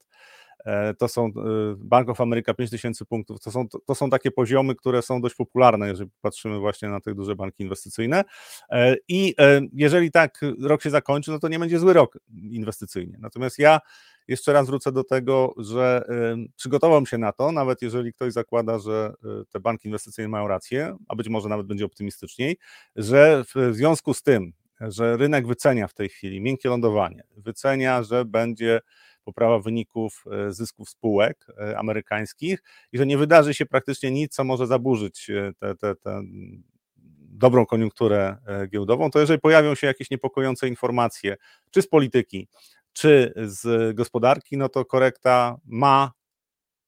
[0.98, 1.32] to są e,
[1.78, 5.88] Bank of America 5000 punktów, to są, to są takie poziomy, które są dość popularne,
[5.88, 8.24] jeżeli patrzymy właśnie na te duże banki inwestycyjne.
[8.70, 9.36] E, i
[9.74, 12.18] jeżeli tak rok się zakończy, no to nie będzie zły rok
[12.52, 13.80] inwestycyjnie, natomiast ja
[14.28, 16.04] jeszcze raz wrócę do tego, że
[16.56, 19.14] przygotowałem się na to, nawet jeżeli ktoś zakłada, że
[19.52, 22.58] te banki inwestycyjne mają rację, a być może nawet będzie optymistyczniej,
[22.96, 28.26] że w związku z tym, że rynek wycenia w tej chwili miękkie lądowanie, wycenia, że
[28.26, 28.80] będzie
[29.26, 34.44] poprawa wyników e, zysków spółek e, amerykańskich i że nie wydarzy się praktycznie nic, co
[34.44, 36.22] może zaburzyć tę te, te,
[37.20, 41.36] dobrą koniunkturę e, giełdową, to jeżeli pojawią się jakieś niepokojące informacje,
[41.72, 42.48] czy z polityki,
[42.94, 46.12] czy z gospodarki, no to korekta ma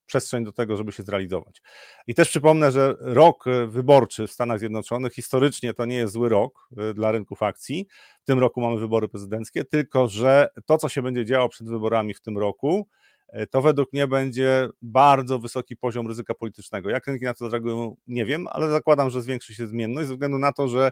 [0.08, 1.62] przestrzeń do tego, żeby się zrealizować.
[2.08, 6.30] I też przypomnę, że rok e, wyborczy w Stanach Zjednoczonych historycznie to nie jest zły
[6.30, 7.88] rok e, dla rynków akcji.
[8.22, 12.14] W tym roku mamy wybory prezydenckie, tylko że to, co się będzie działo przed wyborami
[12.14, 12.88] w tym roku,
[13.28, 16.90] e, to według mnie będzie bardzo wysoki poziom ryzyka politycznego.
[16.90, 20.38] Jak rynki na to zareagują, nie wiem, ale zakładam, że zwiększy się zmienność ze względu
[20.38, 20.92] na to, że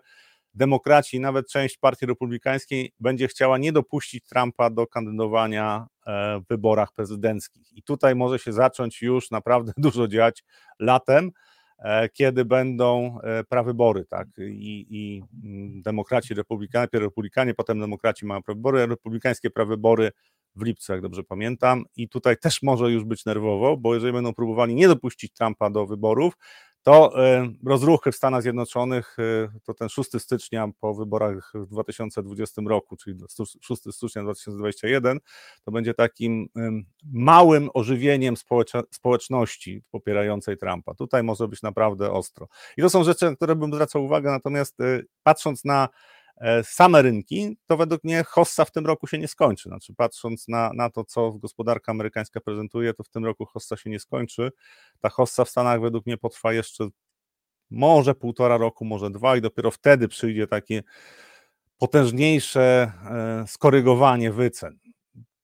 [0.56, 6.94] demokraci, nawet część partii republikańskiej będzie chciała nie dopuścić Trumpa do kandydowania e, w wyborach
[6.94, 7.74] prezydenckich.
[7.74, 10.44] I tutaj może się zacząć już naprawdę dużo dziać
[10.80, 11.32] latem,
[11.80, 14.28] e, kiedy będą e, prawybory, tak?
[14.38, 20.12] I, i mm, demokraci, republikanie, republikanie, potem demokraci mają prawybory, republikańskie prawybory
[20.56, 24.34] w lipcu, jak dobrze pamiętam, i tutaj też może już być nerwowo, bo jeżeli będą
[24.34, 26.34] próbowali nie dopuścić Trumpa do wyborów,
[26.86, 32.62] to e, rozruchy w Stanach Zjednoczonych, e, to ten 6 stycznia po wyborach w 2020
[32.68, 33.18] roku, czyli
[33.62, 35.20] 6 stycznia 2021,
[35.64, 36.48] to będzie takim
[37.14, 38.36] małym ożywieniem
[38.92, 40.96] społeczności popierającej Trumpa.
[40.96, 42.48] Tutaj może być naprawdę ostro.
[42.78, 45.90] I to są rzeczy, na które bym zwracał uwagę, natomiast e, patrząc na
[46.64, 49.70] same rynki, to według mnie hossa w tym roku się nie skończy.
[49.70, 53.90] Znaczy, patrząc na, na to, co gospodarka amerykańska prezentuje, to w tym roku hossa się
[53.90, 54.52] nie skończy.
[55.00, 56.88] Ta hossa w Stanach według mnie potrwa jeszcze
[57.70, 60.84] może półtora roku, może dwa, i dopiero wtedy przyjdzie takie
[61.78, 64.80] potężniejsze e, skorygowanie wycen.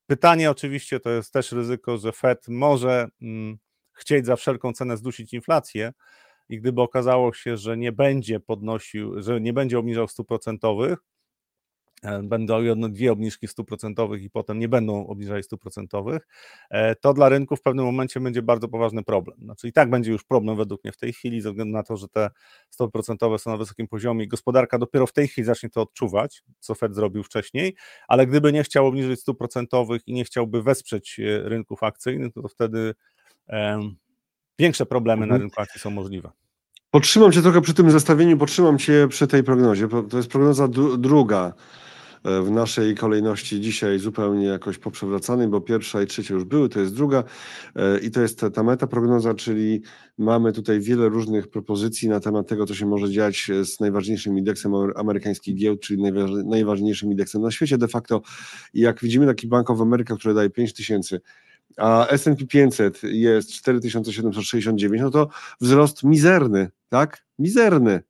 [0.08, 3.58] Pytanie oczywiście to jest też ryzyko, że Fed może mm,
[3.93, 5.93] chcieć za wszelką cenę zdusić inflację,
[6.52, 11.00] i gdyby okazało się, że nie będzie podnosił, że nie będzie obniżał stóp procentowych,
[12.04, 16.28] e, będą jedno, dwie obniżki stóp procentowych i potem nie będą obniżali stóp procentowych,
[16.70, 19.38] e, to dla rynku w pewnym momencie będzie bardzo poważny problem.
[19.42, 21.98] Znaczy i tak będzie już problem według mnie w tej chwili, ze względu na to,
[21.98, 22.30] że te
[22.70, 26.44] stopy procentowe są na wysokim poziomie i gospodarka dopiero w tej chwili zacznie to odczuwać,
[26.60, 27.76] co Fed zrobił wcześniej,
[28.08, 32.48] ale gdyby nie chciał obniżyć stóp procentowych i nie chciałby wesprzeć e, rynków akcyjnych, to
[32.48, 32.94] wtedy
[34.60, 35.30] większe problemy mhm.
[35.30, 36.32] na rynku akcji są możliwe.
[36.91, 39.88] Potrzymam Cię trochę przy tym zestawieniu, potrzymam Cię przy tej prognozie.
[40.10, 41.54] To jest prognoza druga
[42.23, 46.80] e, w naszej kolejności dzisiaj zupełnie jakoś poprzewracanej, bo pierwsza i trzecia już były, to
[46.80, 47.23] jest druga
[47.75, 49.82] e, i to jest ta, ta meta prognoza, czyli
[50.17, 54.71] mamy tutaj wiele różnych propozycji na temat tego, co się może dziać z najważniejszym indeksem
[54.95, 56.04] amerykańskich giełd, czyli
[56.45, 58.21] najważniejszym indeksem na świecie de facto.
[58.73, 61.21] I jak widzimy taki Bank of America, który daje 5 tysięcy
[61.78, 65.30] a S&P 500 jest 4769, no to
[65.62, 67.26] wzrost mizerny, tak?
[67.40, 68.02] Mizerny.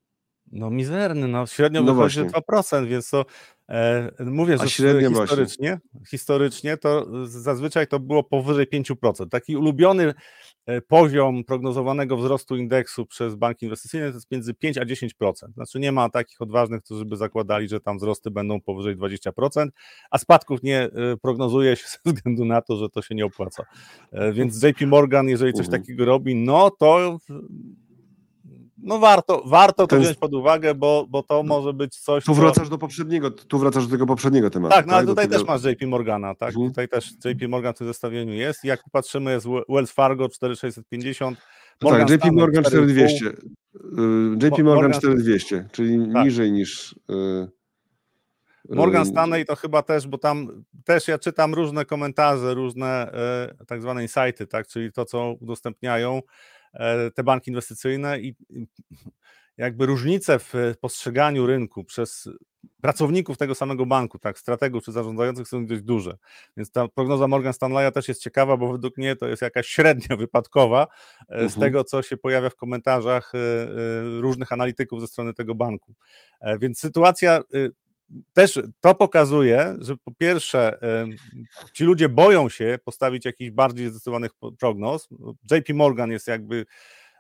[0.52, 2.42] No mizerny, no średnio no wychodzi właśnie.
[2.42, 3.26] 2%, więc to
[3.70, 9.30] e, mówię, że historycznie, historycznie to zazwyczaj to było powyżej 5%.
[9.30, 10.14] Taki ulubiony
[10.88, 15.08] poziom prognozowanego wzrostu indeksu przez banki inwestycyjne to jest między 5 a 10%.
[15.54, 19.68] Znaczy nie ma takich odważnych, którzy by zakładali, że tam wzrosty będą powyżej 20%,
[20.12, 20.90] a spadków nie e,
[21.22, 23.64] prognozuje się ze względu na to, że to się nie opłaca.
[24.12, 25.82] E, więc JP Morgan, jeżeli coś mhm.
[25.82, 27.18] takiego robi, no to
[28.84, 32.26] no warto, warto to wziąć pod uwagę, bo, bo to może być coś.
[32.26, 32.70] Tu wracasz co...
[32.70, 34.76] do poprzedniego, tu wracasz do tego poprzedniego tematu.
[34.76, 35.10] Tak, no ale tak?
[35.10, 35.38] tutaj tego...
[35.38, 36.50] też masz JP Morgana, tak?
[36.50, 36.68] Mhm.
[36.68, 38.64] Tutaj też JP Morgan w tym zestawieniu jest.
[38.64, 41.38] Jak patrzymy, jest Wells Fargo 4650.
[41.82, 43.26] No tak, JP Morgan 4200.
[43.26, 43.34] Y,
[44.42, 46.26] JP Morgan 4200, czyli tak.
[46.26, 46.96] niżej niż.
[47.10, 47.48] Yy
[48.70, 53.12] Morgan Stanley to chyba też, bo tam też ja czytam różne komentarze, różne
[53.68, 56.22] tak zwane insighty, tak, czyli to, co udostępniają
[57.16, 58.36] te banki inwestycyjne i
[59.58, 62.30] jakby różnice w postrzeganiu rynku przez
[62.82, 66.18] pracowników tego samego banku, tak, strategów czy zarządzających są dość duże.
[66.58, 70.18] Więc ta prognoza Morgan Stanleya też jest ciekawa, bo według mnie to jest jakaś średnia
[70.26, 70.88] wypadkowa
[71.30, 71.62] e, z mhm.
[71.62, 73.32] tego, co się pojawia w komentarzach
[74.20, 75.94] różnych analityków ze strony tego banku.
[76.60, 77.42] Więc sytuacja
[78.34, 80.80] też to pokazuje, że po pierwsze,
[81.74, 85.10] ci ludzie boją się postawić jakichś bardziej zdecydowanych prognoz.
[85.52, 86.66] JP Morgan jest jakby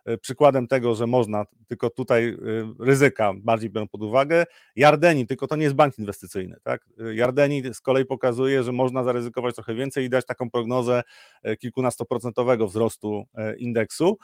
[0.05, 2.37] e, przykładem tego, że można, tylko tutaj e,
[2.79, 4.45] ryzyka bardziej biorą pod uwagę.
[4.75, 6.55] Jardeni, tylko to nie jest bank inwestycyjny.
[6.63, 6.85] Tak?
[7.13, 11.03] Jardeni z kolei pokazuje, że można zaryzykować trochę więcej i dać taką prognozę
[11.43, 13.23] e, kilkunastoprocentowego wzrostu
[13.57, 14.17] indeksu.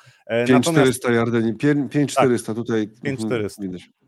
[0.47, 2.87] 5400 Jardeni, 5400 tak, tutaj.
[3.03, 4.06] 5400.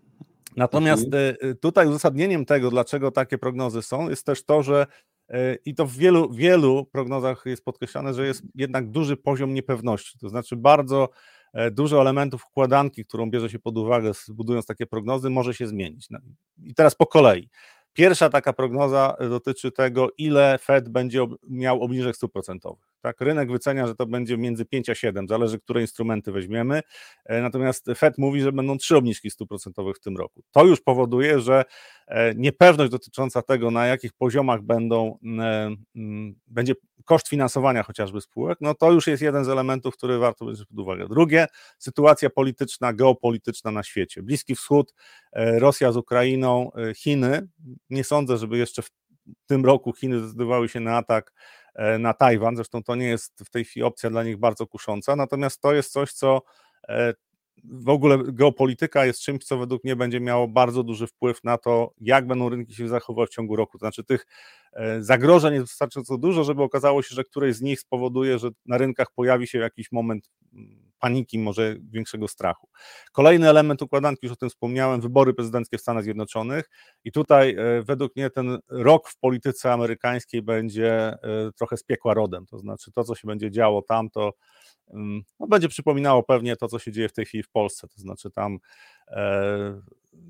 [0.55, 1.35] Natomiast mhm.
[1.41, 4.88] e, tutaj uzasadnieniem tego, dlaczego takie prognozy są, jest też to, że
[5.29, 10.19] e, i to w wielu, wielu prognozach jest podkreślane, że jest jednak duży poziom niepewności.
[10.19, 11.09] To znaczy bardzo
[11.53, 16.09] e, dużo elementów układanki, którą bierze się pod uwagę, budując takie prognozy, może się zmienić.
[16.09, 16.19] No
[16.63, 17.49] I teraz po kolei.
[17.93, 22.88] Pierwsza taka prognoza dotyczy tego, ile Fed będzie miał obniżek stóp procentowych.
[23.01, 26.81] Tak, rynek wycenia, że to będzie między 5 a 7, zależy, które instrumenty weźmiemy.
[27.25, 29.49] E, natomiast Fed mówi, że będą trzy obniżki stóp
[29.95, 30.43] w tym roku.
[30.51, 31.65] To już powoduje, że
[32.07, 35.75] e, niepewność dotycząca tego, na jakich poziomach będą, e,
[36.47, 36.73] będzie
[37.05, 40.79] koszt finansowania chociażby spółek, no to już jest jeden z elementów, który warto wziąć pod
[40.79, 41.07] uwagę.
[41.07, 44.23] Drugie, sytuacja polityczna, geopolityczna na świecie.
[44.23, 44.93] Bliski Wschód,
[45.33, 47.47] Rosja z Ukrainą, Chiny.
[47.89, 48.89] Nie sądzę, żeby jeszcze w
[49.45, 51.33] tym roku Chiny zdecydowały się na atak
[51.99, 52.55] na Tajwan.
[52.55, 55.91] Zresztą to nie jest w tej chwili opcja dla nich bardzo kusząca, natomiast to jest
[55.91, 56.41] coś, co
[56.89, 57.13] e,
[57.63, 61.93] w ogóle geopolityka jest czymś, co według mnie będzie miało bardzo duży wpływ na to,
[62.01, 63.77] jak będą rynki się zachowywać w ciągu roku.
[63.77, 64.25] To znaczy, tych
[64.68, 64.68] e,
[64.99, 69.08] zagrożeń jest wystarczająco dużo, żeby okazało się, że któreś z nich spowoduje, że na rynkach
[69.15, 72.67] pojawi się jakiś moment mm, paniki, może większego strachu.
[73.12, 76.69] Kolejny element układanki, już o tym wspomniałem, wybory prezydenckie w Stanach Zjednoczonych.
[77.03, 81.17] I tutaj e, według mnie ten rok w polityce amerykańskiej będzie e,
[81.58, 84.34] trochę z piekła rodem, to znaczy to, co się będzie działo tam, to
[84.93, 88.01] mm, no, będzie przypominało pewnie to, co się dzieje w tej chwili w Polsce, to
[88.01, 88.58] znaczy tam
[89.08, 89.82] e,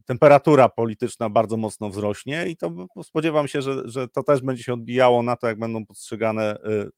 [0.06, 4.74] temperatura polityczna bardzo mocno wzrośnie i to spodziewam się, że, że to też będzie się
[4.74, 6.90] odbijało na to, jak będą postrzegane e,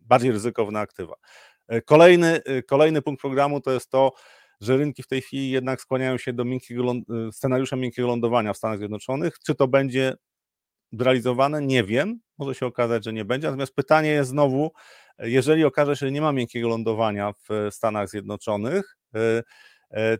[0.00, 1.14] bardziej ryzykowne aktywa.
[1.70, 4.12] E, kolejny, e, kolejny punkt programu to jest to,
[4.60, 8.56] że rynki w tej chwili jednak skłaniają się do miękkiego, e, scenariusza miękkiego lądowania w
[8.56, 9.38] Stanach Zjednoczonych.
[9.46, 10.14] Czy to będzie
[10.92, 11.60] zrealizowane?
[11.62, 12.20] Nie wiem.
[12.38, 13.46] Może się okazać, że nie będzie.
[13.46, 14.72] Natomiast pytanie jest znowu,
[15.18, 18.96] jeżeli okaże się, że nie ma miękkiego lądowania w Stanach Zjednoczonych,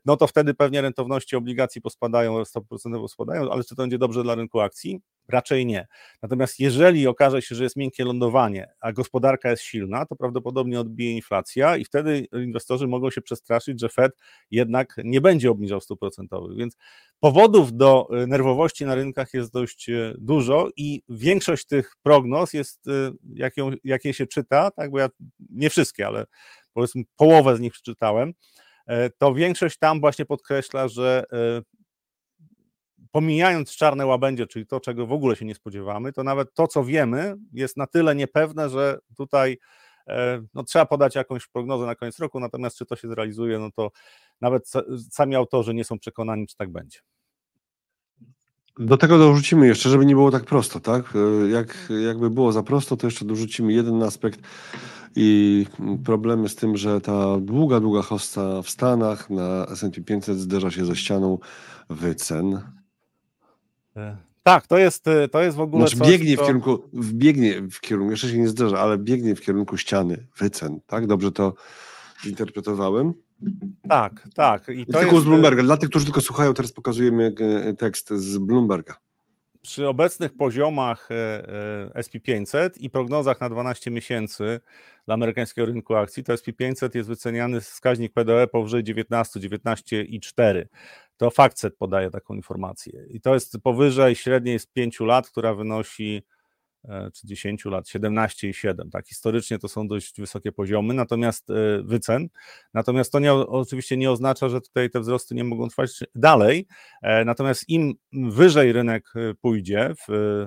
[0.05, 2.61] no to wtedy pewnie rentowności obligacji pospadają, 100%
[3.01, 5.01] pospadają, ale czy to będzie dobrze dla rynku akcji?
[5.29, 5.87] Raczej nie.
[6.23, 11.13] Natomiast jeżeli okaże się, że jest miękkie lądowanie, a gospodarka jest silna, to prawdopodobnie odbije
[11.13, 14.13] inflacja i wtedy inwestorzy mogą się przestraszyć, że Fed
[14.51, 16.57] jednak nie będzie obniżał stóp procentowych.
[16.57, 16.77] Więc
[17.21, 22.89] powodów do e, nerwowości na rynkach jest dość e, dużo i większość tych prognoz jest,
[22.89, 23.13] e,
[23.85, 25.09] jak, się czyta, tak, bo ja
[25.51, 26.27] nie wszystkie, ale
[26.73, 28.33] powiedzmy połowę z nich przeczytałem,
[29.19, 31.25] to większość tam właśnie podkreśla, że
[33.13, 36.85] pomijając czarne łabędzie, czyli to, czego w ogóle się nie spodziewamy, to nawet to, co
[36.85, 39.59] wiemy, jest na tyle niepewne, że tutaj
[40.09, 43.71] e, no, trzeba podać jakąś prognozę na koniec roku, natomiast czy to się zrealizuje, no
[43.71, 43.91] to
[44.41, 44.71] nawet
[45.11, 46.99] sami autorzy nie są przekonani, czy tak będzie.
[48.81, 51.13] Do tego dorzucimy jeszcze, żeby nie było tak prosto, tak?
[51.45, 54.41] E, jak, jakby było za prosto, to jeszcze dorzucimy jeden aspekt
[55.17, 55.67] i
[56.05, 60.85] problemy z tym, że ta długa, długa hosta w Stanach na S&P 500 zderza się
[60.85, 61.39] ze ścianą
[61.91, 62.61] wycen.
[63.97, 65.89] E, tak, to jest, e, to jest w ogóle.
[65.89, 69.41] Znaczy, coś, biegnie w kierunku, biegnie w kierunku, jeszcze się nie zdarza, ale biegnie w
[69.41, 71.07] kierunku ściany wycen, tak?
[71.07, 71.55] Dobrze to
[72.25, 73.15] zinterpretowałem?
[73.89, 74.69] Tak, tak.
[74.69, 75.25] I to tylko jest...
[75.25, 75.63] z Bloomberga.
[75.63, 78.97] Dla tych, którzy tylko słuchają, teraz pokazujemy e, tekst z Bloomberga.
[79.63, 81.09] Przy obecnych poziomach
[81.95, 84.61] SP500 i prognozach na 12 miesięcy
[85.07, 90.65] dla amerykańskiego rynku akcji, to SP500 jest wyceniany wskaźnik PDE powyżej 19, 19,4
[91.21, 93.07] to FactSet podaje taką informację.
[93.11, 96.23] I to jest powyżej średniej z 5 lat, która wynosi e,
[97.15, 98.91] czy 10 lat, 17,7.
[98.91, 102.29] Tak, historycznie to są dość wysokie poziomy, natomiast e, wycen.
[102.75, 106.67] Natomiast to nie, oczywiście nie oznacza, że tutaj te wzrosty nie mogą trwać dalej.
[107.03, 110.47] E, natomiast im wyżej rynek pójdzie, w,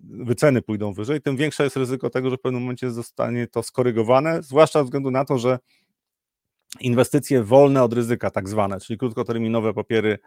[0.00, 4.42] wyceny pójdą wyżej, tym większe jest ryzyko tego, że w pewnym momencie zostanie to skorygowane,
[4.42, 5.58] zwłaszcza ze względu na to, że
[6.80, 10.18] inwestycje wolne od ryzyka, tak zwane, czyli krótkoterminowe papiery e,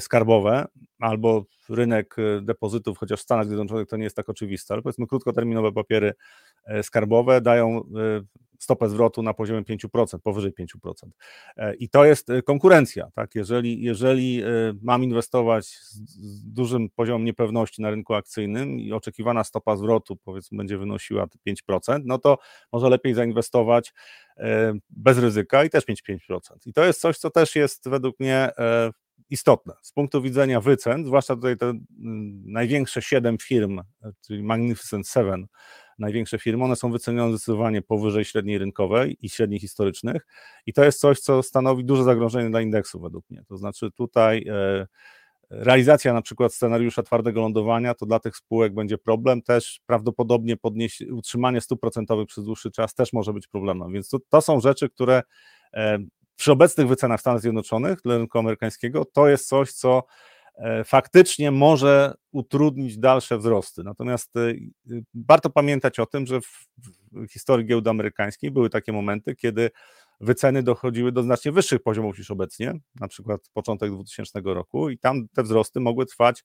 [0.00, 0.66] skarbowe
[1.00, 5.06] albo rynek e, depozytów, chociaż w Stanach Zjednoczonych to nie jest tak oczywiste, ale powiedzmy
[5.06, 6.12] krótkoterminowe papiery
[6.64, 7.82] e, skarbowe dają
[8.58, 11.74] stopę zwrotu na poziomie 5%, powyżej 5%.
[11.78, 13.10] I to jest konkurencja.
[13.14, 13.34] Tak?
[13.34, 14.42] Jeżeli, jeżeli
[14.82, 20.78] mam inwestować z dużym poziomem niepewności na rynku akcyjnym i oczekiwana stopa zwrotu powiedzmy będzie
[20.78, 21.26] wynosiła
[21.70, 22.38] 5%, no to
[22.72, 23.94] może lepiej zainwestować
[24.90, 26.18] bez ryzyka i też mieć 5%.
[26.66, 28.50] I to jest coś, co też jest według mnie
[29.32, 31.72] istotne z punktu widzenia wycen, zwłaszcza tutaj te
[32.44, 33.80] największe siedem firm,
[34.26, 35.46] czyli Magnificent Seven,
[35.98, 40.26] największe firmy, one są wycenione zdecydowanie powyżej średniej rynkowej i średnich historycznych
[40.66, 43.44] i to jest coś, co stanowi duże zagrożenie dla indeksu według mnie.
[43.48, 44.86] To znaczy tutaj e,
[45.50, 51.00] realizacja na przykład scenariusza twardego lądowania, to dla tych spółek będzie problem, też prawdopodobnie podnieś,
[51.00, 54.88] utrzymanie stóp procentowych przez dłuższy czas też może być problemem, więc to, to są rzeczy,
[54.88, 55.22] które
[55.74, 55.98] e,
[56.36, 60.04] przy obecnych wycenach Stanów Zjednoczonych dla rynku amerykańskiego to jest coś, co
[60.56, 63.84] e, faktycznie może utrudnić dalsze wzrosty.
[63.84, 64.54] Natomiast e,
[65.14, 66.66] warto pamiętać o tym, że w,
[67.30, 69.70] historii giełdy amerykańskiej były takie momenty, kiedy
[70.20, 75.28] wyceny dochodziły do znacznie wyższych poziomów niż obecnie, na przykład początek 2000 roku i tam
[75.28, 76.44] te wzrosty mogły trwać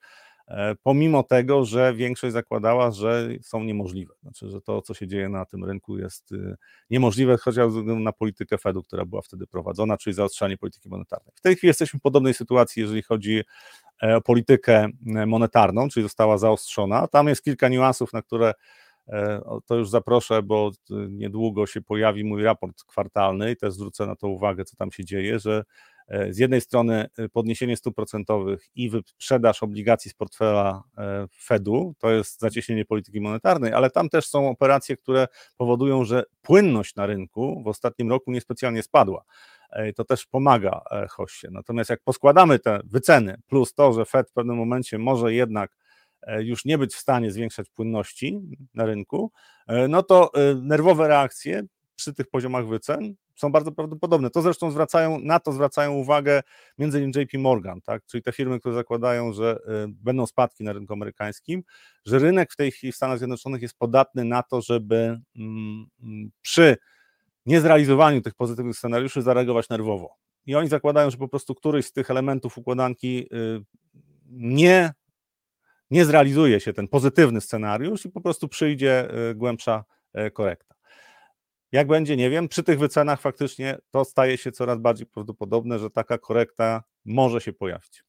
[0.83, 4.13] pomimo tego, że większość zakładała, że są niemożliwe.
[4.21, 6.55] Znaczy, że to, co się dzieje na tym rynku jest y,
[6.89, 11.33] niemożliwe, chociaż ze względu na politykę Fedu, która była wtedy prowadzona, czyli zaostrzanie polityki monetarnej.
[11.35, 13.41] W tej chwili jesteśmy w podobnej sytuacji, jeżeli chodzi
[14.03, 17.07] e, o politykę e, monetarną, czyli została zaostrzona.
[17.07, 18.53] Tam jest kilka niuansów, na które
[19.65, 20.71] to już zaproszę, bo
[21.09, 25.05] niedługo się pojawi mój raport kwartalny i też zwrócę na to uwagę, co tam się
[25.05, 25.63] dzieje, że
[25.96, 25.96] E,
[26.29, 32.11] z jednej strony e, podniesienie stóp procentowych i wyprzedaż obligacji z portfela e, Fedu, to
[32.11, 37.63] jest zacieśnienie polityki monetarnej, ale tam też są operacje, które powodują, że płynność na rynku
[37.63, 39.23] w ostatnim roku niespecjalnie spadła.
[39.95, 41.47] To też pomaga hoście.
[41.51, 45.77] Natomiast jak poskładamy te wyceny, plus to, że Fed w pewnym momencie może jednak
[46.39, 48.41] już nie być w stanie zwiększać płynności
[48.73, 49.31] na rynku,
[49.89, 51.63] no to nerwowe reakcje
[51.95, 54.29] przy tych poziomach wycen są bardzo prawdopodobne.
[54.29, 56.43] To zresztą zwracają, na to zwracają uwagę
[56.77, 58.05] między innymi JP Morgan, tak?
[58.05, 61.63] czyli te firmy, które zakładają, że y, będą spadki na rynku amerykańskim,
[62.05, 66.31] że rynek w tej chwili w Stanach Zjednoczonych jest podatny na to, żeby mm, mm,
[66.41, 66.77] przy
[67.45, 70.15] niezrealizowaniu tych pozytywnych scenariuszy zareagować nerwowo.
[70.45, 73.61] I oni zakładają, że po prostu któryś z tych elementów układanki y,
[74.29, 74.91] nie,
[75.91, 79.83] nie zrealizuje się ten pozytywny scenariusz i po prostu przyjdzie y, głębsza
[80.33, 80.66] korekta.
[81.71, 82.47] Jak będzie, nie wiem.
[82.47, 87.53] Przy tych wycenach faktycznie to staje się coraz bardziej prawdopodobne, że taka korekta może się
[87.53, 88.07] pojawić.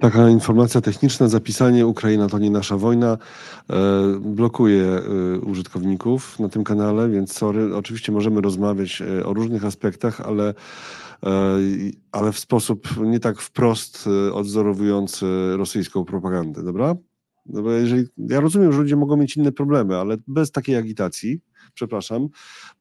[0.00, 3.18] Taka informacja techniczna, zapisanie Ukraina to nie nasza wojna
[3.70, 3.76] e,
[4.20, 10.20] blokuje e, użytkowników na tym kanale, więc sorry, oczywiście możemy rozmawiać e, o różnych aspektach,
[10.20, 10.54] ale,
[12.12, 16.94] ale w sposób nie tak wprost odzorowujący rosyjską propagandę, dobra?
[17.46, 21.40] No bo jeżeli, ja rozumiem, że ludzie mogą mieć inne problemy, ale bez takiej agitacji,
[21.74, 22.28] przepraszam,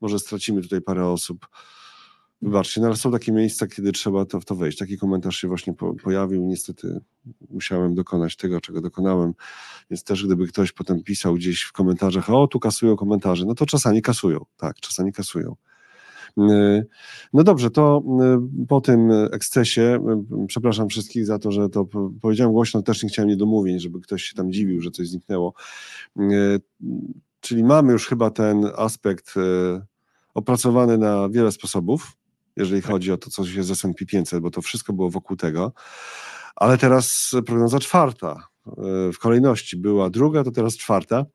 [0.01, 1.47] może stracimy tutaj parę osób.
[2.41, 4.77] Wybaczcie, no ale są takie miejsca, kiedy trzeba to w to wejść.
[4.77, 6.45] Taki komentarz się właśnie po, pojawił.
[6.45, 7.01] Niestety
[7.49, 9.33] musiałem dokonać tego, czego dokonałem.
[9.89, 13.65] Więc też gdyby ktoś potem pisał gdzieś w komentarzach, o tu kasują komentarze, no to
[13.65, 14.45] czasami kasują.
[14.57, 15.55] Tak, czasami kasują.
[16.37, 16.87] Yy,
[17.33, 21.85] no dobrze, to yy, po tym ekscesie, yy, przepraszam wszystkich za to, że to
[22.21, 25.53] powiedziałem głośno, też nie chciałem niedomówień, żeby ktoś się tam dziwił, że coś zniknęło.
[27.39, 29.33] Czyli mamy już chyba ten aspekt
[30.33, 32.11] opracowany na wiele sposobów,
[32.55, 35.73] jeżeli chodzi o to, co się z S&P 500, bo to wszystko było wokół tego.
[36.55, 38.47] Ale teraz prognoza czwarta
[39.13, 41.25] w kolejności była druga, to teraz czwarta.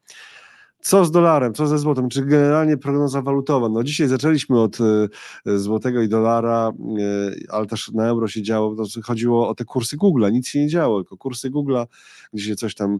[0.87, 2.09] Co z dolarem, co ze złotem?
[2.09, 3.69] Czy generalnie prognoza walutowa?
[3.69, 8.77] No dzisiaj zaczęliśmy od y, złotego i dolara, y, ale też na euro się działo,
[9.05, 11.87] chodziło o te kursy Google'a, nic się nie działo, tylko kursy Google'a,
[12.33, 12.99] gdzie się coś tam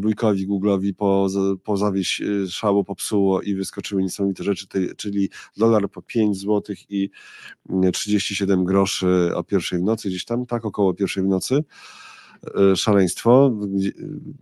[0.00, 1.26] wujkowi Google'owi po,
[1.64, 1.76] po
[2.48, 7.10] szału popsuło i wyskoczyły niesamowite rzeczy, czyli dolar po 5 zł i
[7.92, 11.64] 37 groszy o pierwszej w nocy, gdzieś tam, tak około pierwszej w nocy.
[12.46, 13.52] E, szaleństwo.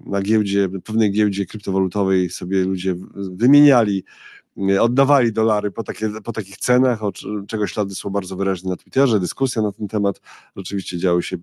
[0.06, 4.04] Na giełdzie, pewnej giełdzie kryptowalutowej sobie ludzie wymieniali,
[4.70, 7.12] e, oddawali dolary po, takie, po takich cenach, o
[7.48, 10.20] czego ślady są bardzo wyraźne na Twitterze, dyskusja na ten temat.
[10.56, 11.36] Rzeczywiście działy się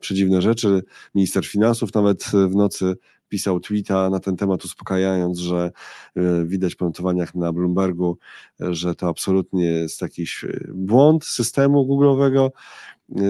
[0.00, 0.82] przedziwne rzeczy.
[1.14, 2.96] Minister finansów nawet w nocy
[3.28, 5.70] pisał tweeta na ten temat, uspokajając, że
[6.16, 8.18] e, widać po notowaniach na Bloombergu,
[8.60, 10.44] że to absolutnie jest jakiś
[10.74, 12.50] błąd systemu Google'owego,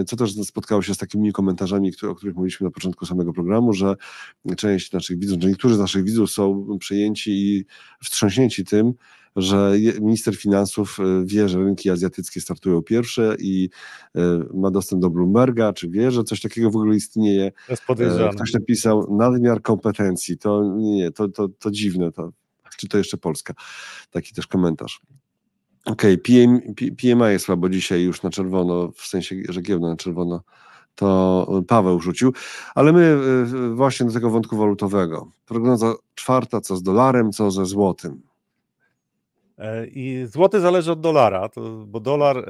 [0.06, 3.72] co też spotkało się z takimi komentarzami, które, o których mówiliśmy na początku samego programu,
[3.72, 3.96] że
[4.56, 7.64] część naszych widzów, że niektórzy z naszych widzów są przejęci i
[8.02, 8.94] wstrząśnięci tym,
[9.36, 13.70] że minister finansów e, wie, że rynki azjatyckie startują pierwsze i
[14.16, 14.20] e,
[14.54, 17.52] ma dostęp do Bloomberga, czy wie, że coś takiego w ogóle istnieje.
[18.34, 20.38] Ktoś napisał nadmiar kompetencji.
[20.38, 22.12] To nie, to, to, to dziwne.
[22.12, 22.32] To,
[22.76, 23.54] czy to jeszcze Polska?
[24.10, 25.00] Taki też komentarz.
[25.84, 30.42] Okej, okay, PMI jest słabo dzisiaj już na czerwono, w sensie, że giełda na czerwono
[30.94, 32.32] to Paweł rzucił,
[32.74, 33.16] ale my
[33.74, 35.32] właśnie do tego wątku walutowego.
[35.46, 38.22] Prognoza czwarta, co z dolarem, co ze złotym.
[39.58, 41.48] E, I złoty zależy od dolara,
[41.86, 42.42] bo dolar e,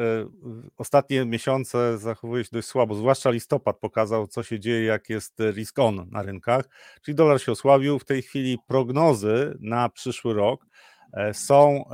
[0.77, 5.79] ostatnie miesiące zachowuje się dość słabo, zwłaszcza listopad pokazał, co się dzieje, jak jest risk
[5.79, 6.69] on na rynkach,
[7.03, 7.99] czyli dolar się osłabił.
[7.99, 10.69] W tej chwili prognozy na przyszły rok e,
[11.33, 11.85] są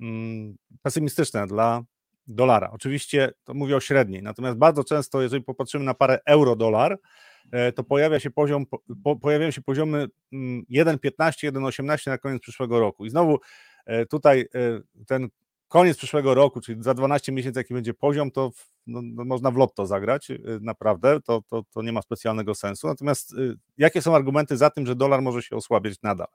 [0.00, 1.82] mm, pesymistyczne dla
[2.26, 2.70] dolara.
[2.70, 6.98] Oczywiście to mówię o średniej, natomiast bardzo często, jeżeli popatrzymy na parę euro-dolar,
[7.74, 8.66] to pojawia się poziom,
[9.04, 10.06] po, pojawiają się poziomy
[10.70, 13.06] 1,15, mm, 1,18 na koniec przyszłego roku.
[13.06, 13.38] I znowu
[13.86, 15.28] E, tutaj e, ten
[15.72, 18.50] koniec przyszłego roku, czyli za 12 miesięcy, jaki będzie poziom, to
[18.86, 22.86] no, no, można w lotto zagrać, e, naprawdę, to, to, to nie ma specjalnego sensu.
[22.86, 23.34] Natomiast
[23.78, 26.26] jakie są argumenty za tym, że dolar może się osłabiać nadal?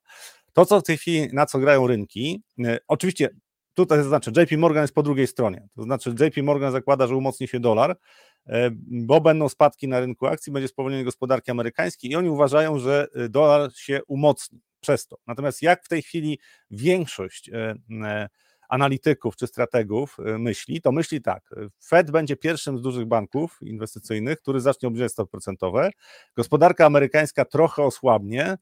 [0.53, 2.43] To, co w tej chwili, na co grają rynki,
[2.87, 3.29] oczywiście
[3.73, 7.47] tutaj znaczy JP Morgan jest po drugiej stronie, to znaczy JP Morgan zakłada, że umocni
[7.47, 7.97] się dolar,
[8.81, 13.71] bo będą spadki na rynku akcji, będzie spowolnienie gospodarki amerykańskiej i oni uważają, że dolar
[13.75, 15.17] się umocni przez to.
[15.27, 16.39] Natomiast jak w tej chwili
[16.71, 17.49] większość
[18.67, 21.49] analityków czy strategów e, myśli, to myśli tak.
[21.83, 25.89] Fed będzie pierwszym z dużych banków inwestycyjnych, który zacznie obniżać stopy procentowe.
[26.35, 28.57] Gospodarka amerykańska trochę osłabnie,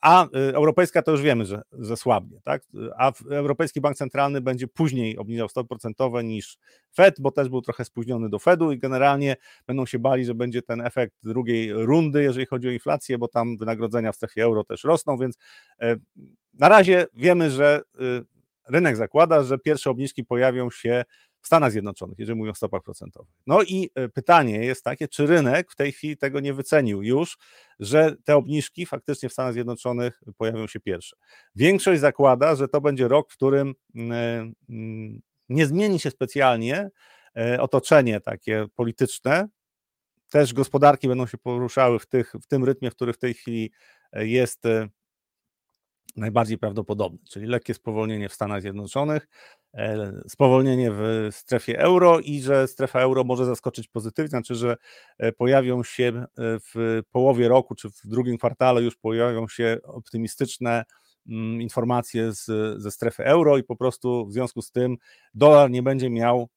[0.00, 2.62] a europejska to już wiemy, że, że słabnie, tak?
[2.98, 6.58] A Europejski Bank Centralny będzie później obniżał stopy procentowe niż
[6.94, 10.62] Fed, bo też był trochę spóźniony do Fedu i generalnie będą się bali, że będzie
[10.62, 14.84] ten efekt drugiej rundy, jeżeli chodzi o inflację, bo tam wynagrodzenia w strefie euro też
[14.84, 15.38] rosną, więc
[16.54, 17.82] na razie wiemy, że
[18.68, 21.04] rynek zakłada, że pierwsze obniżki pojawią się
[21.40, 23.34] w Stanach Zjednoczonych, jeżeli mówią o stopach procentowych.
[23.46, 27.38] No i e, pytanie jest takie, czy rynek w tej chwili tego nie wycenił już,
[27.80, 31.16] że te obniżki faktycznie w Stanach Zjednoczonych pojawią się pierwsze.
[31.54, 36.90] Większość zakłada, że to będzie rok, w którym mm, mm, nie zmieni się specjalnie
[37.36, 39.48] e, otoczenie takie polityczne,
[40.30, 43.72] też gospodarki będą się poruszały w, tych, w tym rytmie, w który w tej chwili
[44.12, 44.62] e, jest
[46.16, 49.28] najbardziej prawdopodobny, czyli lekkie spowolnienie w Stanach Zjednoczonych,
[49.74, 54.76] e, spowolnienie w strefie euro i że strefa euro może zaskoczyć pozytywnie, znaczy, że
[55.18, 60.84] e, pojawią się e, w połowie roku czy w drugim kwartale już pojawią się optymistyczne
[61.28, 62.46] mm, informacje z,
[62.82, 64.96] ze strefy euro i po prostu w związku z tym
[65.34, 66.48] dolar nie będzie miał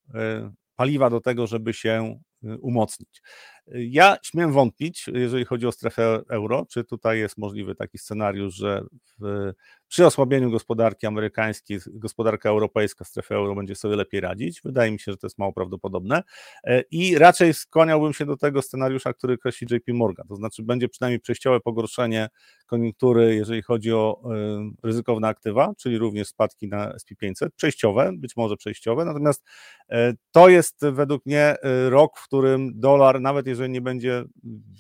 [0.76, 2.20] paliwa do tego, żeby się
[2.62, 3.22] umocnić.
[3.68, 8.84] Ja śmiem wątpić, jeżeli chodzi o strefę euro, czy tutaj jest możliwy taki scenariusz, że
[9.20, 9.52] w,
[9.88, 14.62] przy osłabieniu gospodarki amerykańskiej, gospodarka europejska, strefa euro będzie sobie lepiej radzić.
[14.62, 16.24] Wydaje mi się, że to jest mało prawdopodobne.
[16.64, 20.90] E, i raczej skłaniałbym się do tego scenariusza, który kreśli JP Morgan, to znaczy będzie
[20.90, 22.30] przynajmniej przejściowe pogorszenie
[22.68, 28.58] koniunktury, jeżeli chodzi o y, ryzykowne aktywa, czyli również spadki na SP500, przejściowe, być może
[28.58, 29.44] przejściowe, natomiast
[29.92, 29.96] y,
[30.32, 31.56] to jest według mnie
[31.90, 34.24] rok, w którym dolar, nawet jeżeli nie będzie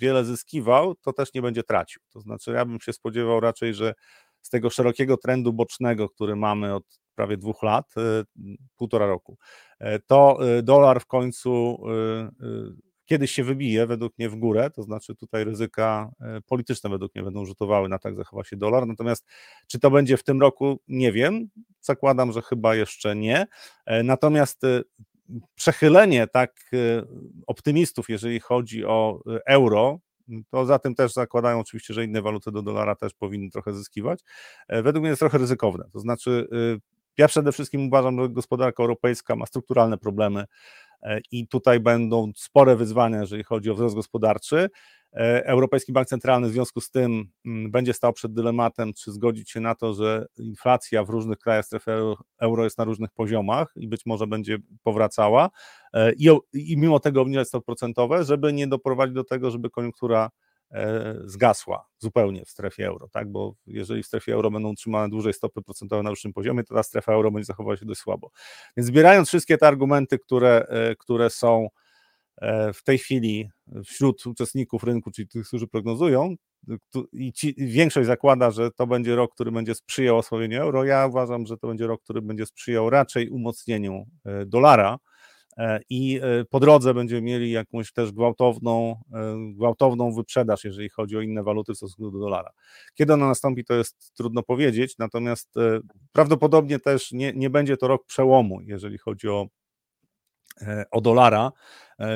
[0.01, 2.01] wiele zyskiwał, to też nie będzie tracił.
[2.13, 3.93] To znaczy, ja bym się spodziewał raczej, że
[4.41, 7.93] z tego szerokiego trendu bocznego, który mamy od prawie dwóch lat,
[8.77, 9.37] półtora roku,
[10.07, 11.77] to dolar w końcu
[13.05, 16.11] kiedyś się wybije według mnie w górę, to znaczy tutaj ryzyka
[16.47, 19.25] polityczne według mnie będą rzutowały na tak zachowa się dolar, natomiast
[19.67, 21.49] czy to będzie w tym roku, nie wiem,
[21.81, 23.47] zakładam, że chyba jeszcze nie,
[23.85, 24.61] e, natomiast
[25.55, 26.71] przechylenie tak
[27.47, 29.99] optymistów, jeżeli chodzi o euro,
[30.49, 34.19] to za tym też zakładają oczywiście, że inne waluty do dolara też powinny trochę zyskiwać.
[34.69, 35.85] Według mnie jest trochę ryzykowne.
[35.93, 36.47] To znaczy,
[37.17, 40.45] ja przede wszystkim uważam, że gospodarka europejska ma strukturalne problemy
[41.03, 44.69] E, i tutaj będą spore wyzwania, jeżeli chodzi o wzrost gospodarczy.
[45.13, 49.51] E, Europejski Bank Centralny w związku z tym mm, będzie stał przed dylematem, czy zgodzić
[49.51, 51.91] się na to, że inflacja w różnych krajach strefy
[52.39, 55.49] euro jest na różnych poziomach i być może będzie powracała
[55.93, 60.29] e, i, i mimo tego obniżać stopy procentowe, żeby nie doprowadzić do tego, żeby koniunktura
[60.73, 63.31] E, zgasła zupełnie w strefie euro, tak?
[63.31, 66.83] Bo jeżeli w strefie euro będą utrzymane dłużej stopy procentowe na wyższym poziomie, to ta
[66.83, 68.31] strefa euro będzie zachowała się dość słabo.
[68.77, 70.67] Więc zbierając wszystkie te argumenty, które,
[70.99, 71.67] które są
[72.73, 73.49] w tej chwili
[73.85, 76.35] wśród uczestników rynku, czyli tych, którzy prognozują,
[77.13, 80.83] i ci, większość zakłada, że to będzie rok, który będzie sprzyjał osłabieniu euro.
[80.83, 84.05] Ja uważam, że to będzie rok, który będzie sprzyjał raczej umocnieniu
[84.45, 84.97] dolara
[85.89, 89.01] i po drodze będziemy mieli jakąś też gwałtowną,
[89.55, 92.49] gwałtowną wyprzedaż, jeżeli chodzi o inne waluty w stosunku do dolara.
[92.93, 95.53] Kiedy ona nastąpi, to jest trudno powiedzieć, natomiast
[96.11, 99.47] prawdopodobnie też nie, nie będzie to rok przełomu, jeżeli chodzi o
[100.91, 101.51] o dolara,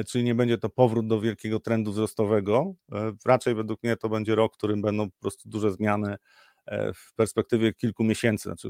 [0.07, 2.73] czyli nie będzie to powrót do wielkiego trendu wzrostowego.
[3.25, 6.15] Raczej według mnie to będzie rok, w którym będą po prostu duże zmiany
[6.54, 6.54] E,
[6.95, 8.69] w perspektywie kilku miesięcy, znaczy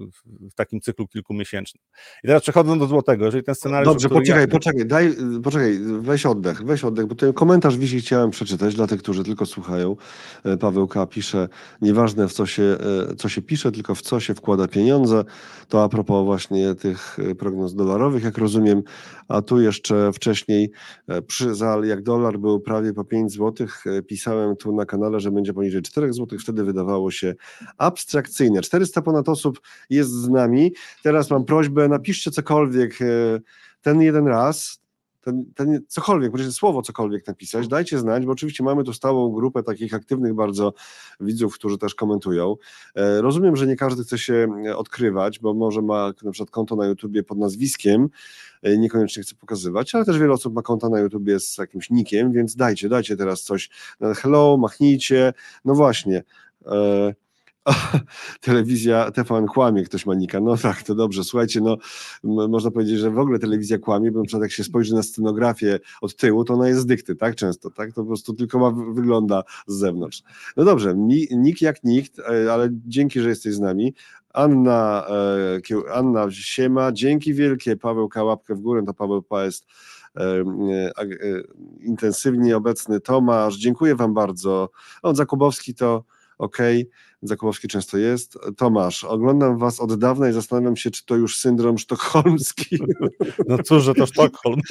[0.52, 1.84] w takim cyklu kilkumiesięcznym.
[2.24, 3.94] I teraz przechodząc do złotego, jeżeli ten scenariusz...
[3.94, 4.48] Dobrze, poczekaj, ja...
[4.48, 9.00] poczekaj, daj, poczekaj, weź oddech, weź oddech, bo ten komentarz wisi chciałem przeczytać dla tych,
[9.00, 9.96] którzy tylko słuchają.
[10.44, 11.06] E, Paweł K.
[11.06, 11.50] pisze,
[11.82, 12.64] nieważne w co się,
[13.12, 15.24] e, co się pisze, tylko w co się wkłada pieniądze.
[15.70, 18.84] To a propos właśnie tych prognoz dolarowych, jak rozumiem,
[19.28, 20.72] a tu jeszcze wcześniej
[21.28, 21.52] przy
[21.84, 23.68] jak dolar był prawie po 5 zł,
[24.08, 27.36] pisałem tu na kanale, że będzie poniżej 4 zł, wtedy wydawało się
[27.86, 28.62] abstrakcyjne.
[28.62, 30.74] 400 ponad osób jest z nami.
[31.04, 33.06] Teraz mam prośbę, napiszcie cokolwiek e,
[33.82, 34.86] ten jeden raz,
[35.26, 39.64] ten, ten cokolwiek, możecie słowo cokolwiek napisać, dajcie znać, bo oczywiście mamy tu stałą grupę
[39.64, 40.74] takich aktywnych bardzo
[41.20, 42.56] widzów, którzy też komentują.
[42.96, 46.86] E, rozumiem, że nie każdy chce się odkrywać, bo może ma na przykład konto na
[46.86, 48.10] YouTubie pod nazwiskiem,
[48.62, 52.32] e, niekoniecznie chce pokazywać, ale też wiele osób ma konta na YouTubie z jakimś nikiem,
[52.32, 53.70] więc dajcie, dajcie teraz coś.
[54.16, 55.34] Hello, machnijcie,
[55.66, 56.24] no właśnie
[58.42, 60.40] telewizja TVN kłamie, ktoś manika.
[60.40, 61.24] No tak, to dobrze.
[61.24, 61.78] Słuchajcie, no
[62.24, 65.80] można powiedzieć, że w ogóle telewizja kłamie, bo na przykład jak się spojrzy na scenografię
[66.02, 67.36] od tyłu, to ona jest dykty, tak?
[67.36, 67.90] Często, tak?
[67.90, 70.24] To po prostu tylko ma, wygląda z zewnątrz.
[70.58, 70.94] No dobrze,
[71.32, 73.94] nikt jak nikt, e, ale dzięki, że jesteś z nami.
[74.34, 75.08] Anna,
[75.70, 77.78] e, Anna Siema, dzięki wielkie.
[77.78, 79.46] Paweł Kałapkę w górę, to Paweł P.
[79.46, 79.66] jest
[80.18, 80.44] e,
[81.82, 83.00] intensywnie obecny.
[83.00, 84.70] Tomasz, dziękuję Wam bardzo.
[85.04, 86.04] On Zakubowski to
[86.38, 86.58] ok,
[87.28, 88.38] Zakłowski często jest.
[88.58, 92.80] Tomasz, oglądam was od dawna i zastanawiam się, czy to już syndrom sztokholmski.
[93.48, 94.62] No cóż, że to Sztokholm.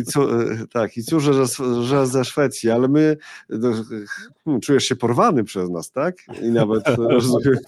[0.00, 0.20] I cu,
[0.72, 1.44] tak, i cóż, że,
[1.84, 3.16] że ze Szwecji, ale my,
[4.44, 6.16] hmm, czujesz się porwany przez nas, tak?
[6.42, 7.58] I nawet rozumiem,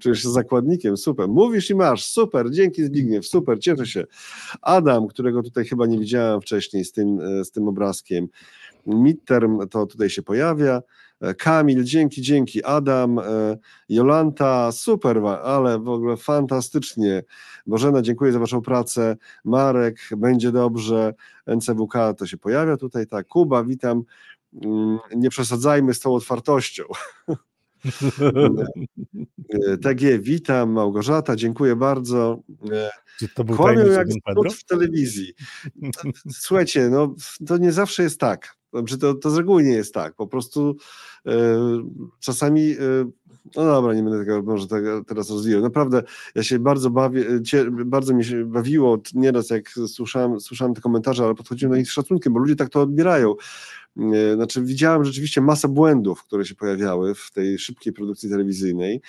[0.00, 1.28] czujesz się zakładnikiem, super.
[1.28, 4.04] Mówisz i masz, super, dzięki Zbigniew, super, cieszę się.
[4.62, 8.28] Adam, którego tutaj chyba nie widziałem wcześniej z tym, z tym obrazkiem,
[8.86, 10.82] midterm to tutaj się pojawia.
[11.20, 12.64] E, Kamil, dzięki, dzięki.
[12.64, 13.22] Adam, e,
[13.88, 17.22] Jolanta, super, ale w ogóle fantastycznie.
[17.66, 19.16] Bożena, dziękuję za Waszą pracę.
[19.44, 21.14] Marek, będzie dobrze.
[21.46, 23.26] NCWK to się pojawia tutaj, tak.
[23.28, 24.02] Kuba, witam.
[24.64, 26.84] Mm, nie przesadzajmy z tą otwartością.
[29.72, 30.70] E, TG, witam.
[30.70, 32.42] Małgorzata, dziękuję bardzo.
[33.18, 34.08] Czy to był Kłamią jak
[34.52, 35.32] w telewizji.
[36.32, 37.14] Słuchajcie, no
[37.46, 38.56] to nie zawsze jest tak.
[38.78, 40.14] Znaczy to, to z reguły nie jest tak.
[40.14, 40.76] Po prostu
[41.26, 41.32] e,
[42.20, 42.76] czasami, e,
[43.56, 45.62] no dobra, nie będę tego może tego teraz rozwijał.
[45.62, 46.02] Naprawdę,
[46.34, 51.24] ja się bardzo bawię, cie, bardzo mi się bawiło nieraz, jak słyszałem, słyszałem te komentarze,
[51.24, 53.34] ale podchodziłem do nich z szacunkiem, bo ludzie tak to odbierają.
[53.98, 59.00] E, znaczy, widziałem rzeczywiście masę błędów, które się pojawiały w tej szybkiej produkcji telewizyjnej,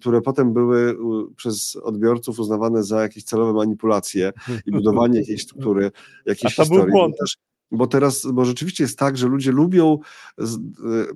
[0.00, 0.96] które potem były
[1.36, 4.32] przez odbiorców uznawane za jakieś celowe manipulacje
[4.66, 5.90] i budowanie jakiejś struktury,
[6.26, 6.84] jakiejś A to historii.
[6.84, 7.14] Był błąd.
[7.18, 7.36] Też
[7.72, 9.98] bo teraz, bo rzeczywiście jest tak, że ludzie lubią,
[10.38, 10.44] e,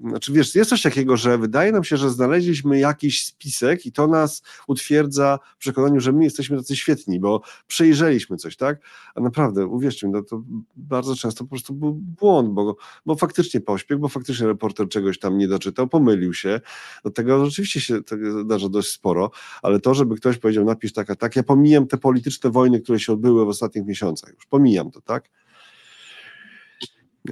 [0.09, 4.07] znaczy wiesz, jest coś takiego, że wydaje nam się, że znaleźliśmy jakiś spisek i to
[4.07, 8.78] nas utwierdza w przekonaniu, że my jesteśmy tacy świetni, bo przejrzeliśmy coś, tak?
[9.14, 10.42] A naprawdę, uwierzcie mi, no to
[10.76, 12.76] bardzo często po prostu był błąd, bo,
[13.07, 16.61] bo faktycznie pośpiech, bo faktycznie reporter czegoś tam nie doczytał, pomylił się.
[17.05, 18.00] Do tego rzeczywiście się
[18.44, 19.30] zdarza dość sporo,
[19.62, 23.00] ale to, żeby ktoś powiedział, napisz tak, a tak, ja pomijam te polityczne wojny, które
[23.00, 25.30] się odbyły w ostatnich miesiącach, już pomijam to, tak?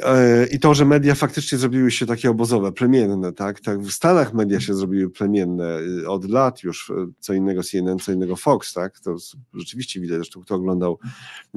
[0.00, 3.60] E, I to, że media faktycznie zrobiły się takie obozowe, plemienne, tak?
[3.60, 3.80] tak?
[3.80, 8.12] W Stanach media się zrobiły plemienne y, od lat już, y, co innego CNN, co
[8.12, 9.00] innego Fox, tak?
[9.00, 9.16] To
[9.54, 10.98] rzeczywiście widać, zresztą kto oglądał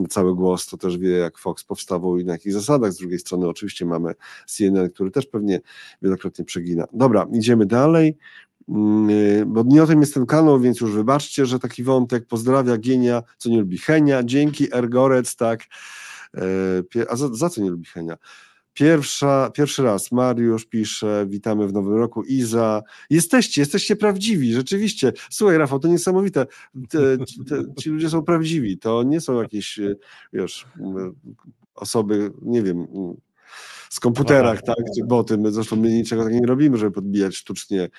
[0.09, 2.91] cały głos, to też wie, jak Fox powstawał i na jakich zasadach.
[2.93, 4.13] Z drugiej strony oczywiście mamy
[4.47, 5.61] CNN, który też pewnie
[6.01, 6.86] wielokrotnie przegina.
[6.93, 8.17] Dobra, idziemy dalej
[8.69, 12.27] mm, y, bo nie o tym jest ten kanał, więc już wybaczcie, że taki wątek.
[12.27, 14.23] Pozdrawia Gienia, co nie lubi Henia.
[14.23, 15.63] Dzięki Ergorec, tak.
[16.95, 18.17] E, a za, za co nie lubi Henia?
[18.73, 22.81] Pierwsza, pierwszy raz Mariusz pisze, witamy w nowym roku, Iza.
[23.09, 25.13] Jesteście, jesteście prawdziwi, rzeczywiście.
[25.29, 26.45] Słuchaj, Rafał, to niesamowite.
[26.89, 29.95] Te, te, ci ludzie są prawdziwi, to nie są jakieś, e,
[30.33, 30.65] wiesz,
[31.75, 32.88] osoby, nie wiem,
[33.89, 35.38] z komputerach, tak, czy boty.
[35.38, 37.89] My zresztą my niczego takiego nie robimy, żeby podbijać sztucznie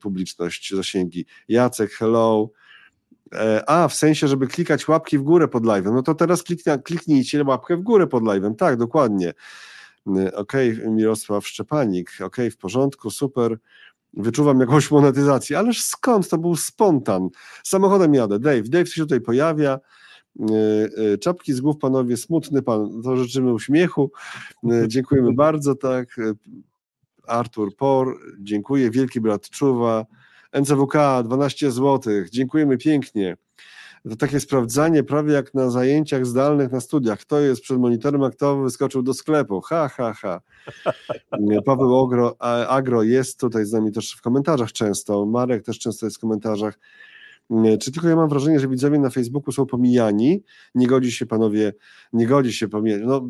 [0.00, 1.26] publiczność, zasięgi.
[1.48, 2.50] Jacek, hello.
[3.34, 5.92] E, a, w sensie, żeby klikać łapki w górę pod live'em.
[5.94, 8.54] No to teraz kliknij, kliknijcie łapkę w górę pod live'em.
[8.54, 9.34] Tak, dokładnie.
[10.16, 10.52] E, ok,
[10.86, 12.10] Mirosław Szczepanik.
[12.22, 13.58] Ok, w porządku, super.
[14.16, 15.58] Wyczuwam jakąś monetyzację.
[15.58, 16.28] Ależ skąd?
[16.28, 17.28] To był spontan.
[17.64, 18.38] Samochodem jadę.
[18.38, 19.78] Dave, Dave się tutaj pojawia.
[21.20, 24.10] Czapki z głów, panowie, smutny pan, to życzymy uśmiechu.
[24.86, 26.16] Dziękujemy bardzo, tak.
[27.26, 28.90] Artur Por, dziękuję.
[28.90, 30.06] Wielki brat czuwa.
[30.54, 33.36] NCWK 12 zł, dziękujemy pięknie.
[34.10, 37.20] To takie sprawdzanie prawie jak na zajęciach zdalnych na studiach.
[37.20, 39.60] Kto jest przed monitorem, a kto wyskoczył do sklepu.
[39.60, 40.40] Ha, ha, ha.
[41.66, 42.36] Paweł Ogro,
[42.68, 45.26] Agro jest tutaj z nami też w komentarzach często.
[45.26, 46.78] Marek też często jest w komentarzach.
[47.80, 50.42] Czy tylko ja mam wrażenie, że widzowie na Facebooku są pomijani?
[50.74, 51.72] Nie godzi się panowie,
[52.12, 53.00] nie godzi się pomijać.
[53.04, 53.28] No,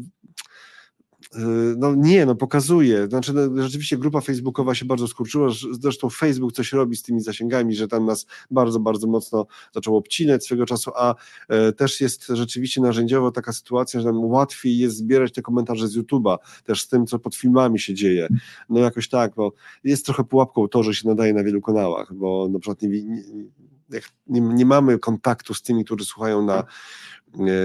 [1.77, 3.09] no nie, no pokazuje.
[3.09, 5.49] Znaczy, no, rzeczywiście grupa facebookowa się bardzo skurczyła.
[5.81, 10.45] Zresztą Facebook coś robi z tymi zasięgami, że tam nas bardzo, bardzo mocno zaczęło obcinać
[10.45, 11.15] swego czasu, a
[11.49, 15.97] e, też jest rzeczywiście narzędziowo taka sytuacja, że nam łatwiej jest zbierać te komentarze z
[15.97, 18.29] YouTube'a, też z tym, co pod filmami się dzieje.
[18.69, 19.53] No jakoś tak, bo
[19.85, 24.01] jest trochę pułapką to, że się nadaje na wielu kanałach, bo na przykład nie, nie,
[24.27, 26.65] nie, nie mamy kontaktu z tymi, którzy słuchają na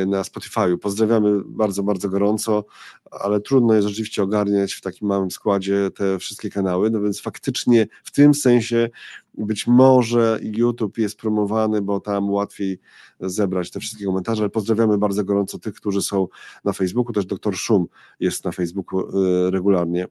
[0.07, 0.77] na Spotify'u.
[0.77, 2.65] Pozdrawiamy bardzo, bardzo gorąco,
[3.11, 7.87] ale trudno jest rzeczywiście ogarniać w takim małym składzie te wszystkie kanały, no więc faktycznie
[8.03, 8.89] w tym sensie
[9.33, 12.79] być może YouTube jest promowany, bo tam łatwiej
[13.19, 16.27] zebrać te wszystkie komentarze, ale pozdrawiamy bardzo gorąco tych, którzy są
[16.63, 17.87] na Facebooku, też doktor Szum
[18.19, 20.07] jest na Facebooku e, regularnie.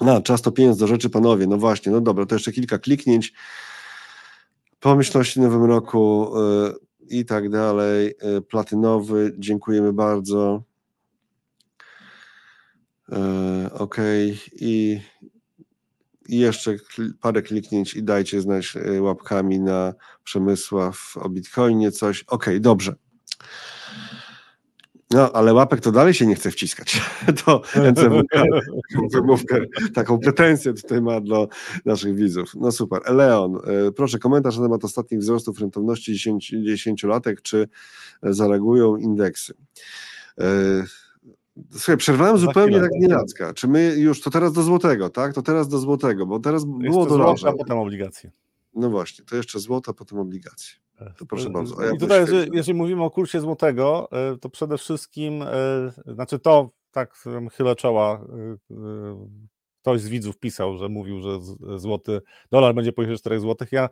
[0.00, 1.46] No, czas to pieniądz do rzeczy, panowie.
[1.46, 3.32] No właśnie, no dobra, to jeszcze kilka kliknięć.
[4.80, 6.32] Pomyślności w nowym roku.
[7.10, 8.14] I tak dalej.
[8.20, 10.62] E, platynowy, dziękujemy bardzo.
[13.12, 13.96] E, ok,
[14.52, 15.00] i,
[16.28, 16.76] i jeszcze
[17.20, 19.94] parę kliknięć i dajcie znać e, łapkami na
[20.24, 22.22] Przemysław o Bitcoinie coś.
[22.22, 22.94] Ok, dobrze.
[25.10, 27.00] No, ale łapek to dalej się nie chce wciskać.
[27.44, 28.42] To NCWK,
[29.12, 29.60] wymówkę,
[29.94, 31.48] taką pretensję tutaj ma do
[31.84, 32.52] naszych widzów.
[32.54, 33.02] No super.
[33.14, 37.68] Leon, e, proszę komentarz na temat ostatnich wzrostów rentowności 10, 10 latek, czy
[38.22, 39.54] zareagują indeksy.
[40.40, 40.44] E,
[41.70, 43.54] słuchaj, przerwałem zupełnie tak nienacka.
[43.54, 45.34] Czy my już, to teraz do złotego, tak?
[45.34, 47.48] To teraz do złotego, bo teraz było dolarze.
[47.48, 48.30] a potem obligacje.
[48.74, 50.87] No właśnie, to jeszcze złoto, potem obligacje.
[51.16, 51.82] To proszę bardzo.
[51.82, 56.38] Ja I tutaj, jeżeli, jeżeli, mówimy o kursie złotego, e, to przede wszystkim, e, znaczy
[56.38, 58.24] to, tak chylę czoła,
[58.70, 58.76] e,
[59.80, 61.38] ktoś z widzów pisał, że mówił, że
[61.78, 62.20] złoty,
[62.50, 63.72] dolar będzie poniżej 4 złotych.
[63.72, 63.88] Ja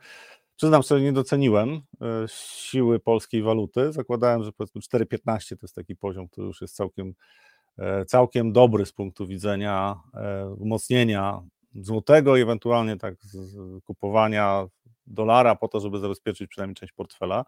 [0.56, 1.80] przyznam szczerze, nie doceniłem
[2.26, 3.92] siły polskiej waluty.
[3.92, 7.14] Zakładałem, że powiedzmy 4,15 to jest taki poziom, który już jest całkiem,
[8.06, 10.00] całkiem dobry z punktu widzenia
[10.58, 11.42] umocnienia
[11.74, 13.14] złotego i ewentualnie tak
[13.84, 14.66] kupowania
[15.06, 17.44] dolara po to, żeby zabezpieczyć przynajmniej część portfela.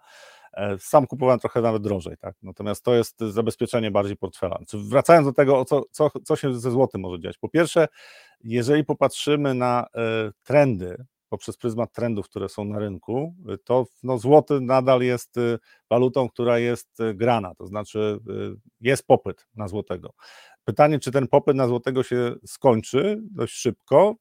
[0.52, 2.36] E, sam kupowałem trochę nawet drożej, tak?
[2.42, 4.58] natomiast to jest zabezpieczenie bardziej portfela.
[4.74, 7.38] Wracając do tego, co, co, co się ze złotym może dziać.
[7.38, 7.88] Po pierwsze,
[8.44, 13.34] jeżeli popatrzymy na e, trendy, poprzez pryzmat trendów, które są na rynku,
[13.64, 15.36] to no, złoty nadal jest
[15.90, 18.18] walutą, która jest grana, to znaczy
[18.80, 20.14] jest popyt na złotego.
[20.64, 24.16] Pytanie, czy ten popyt na złotego się skończy dość szybko,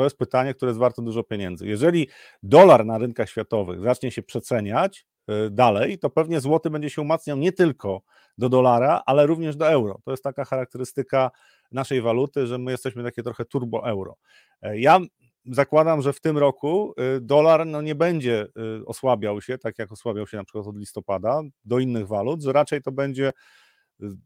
[0.00, 1.66] to jest pytanie, które jest warte dużo pieniędzy.
[1.66, 2.08] Jeżeli
[2.42, 5.06] dolar na rynkach światowych zacznie się przeceniać
[5.46, 8.02] y, dalej, to pewnie złoty będzie się umacniał nie tylko
[8.38, 10.00] do dolara, ale również do euro.
[10.04, 11.30] To jest taka charakterystyka
[11.72, 14.16] naszej waluty, że my jesteśmy takie trochę turbo euro.
[14.62, 15.00] E, ja
[15.46, 18.46] zakładam, że w tym roku y, dolar no nie będzie
[18.80, 22.52] y, osłabiał się, tak jak osłabiał się na przykład od listopada, do innych walut, że
[22.52, 23.32] raczej to będzie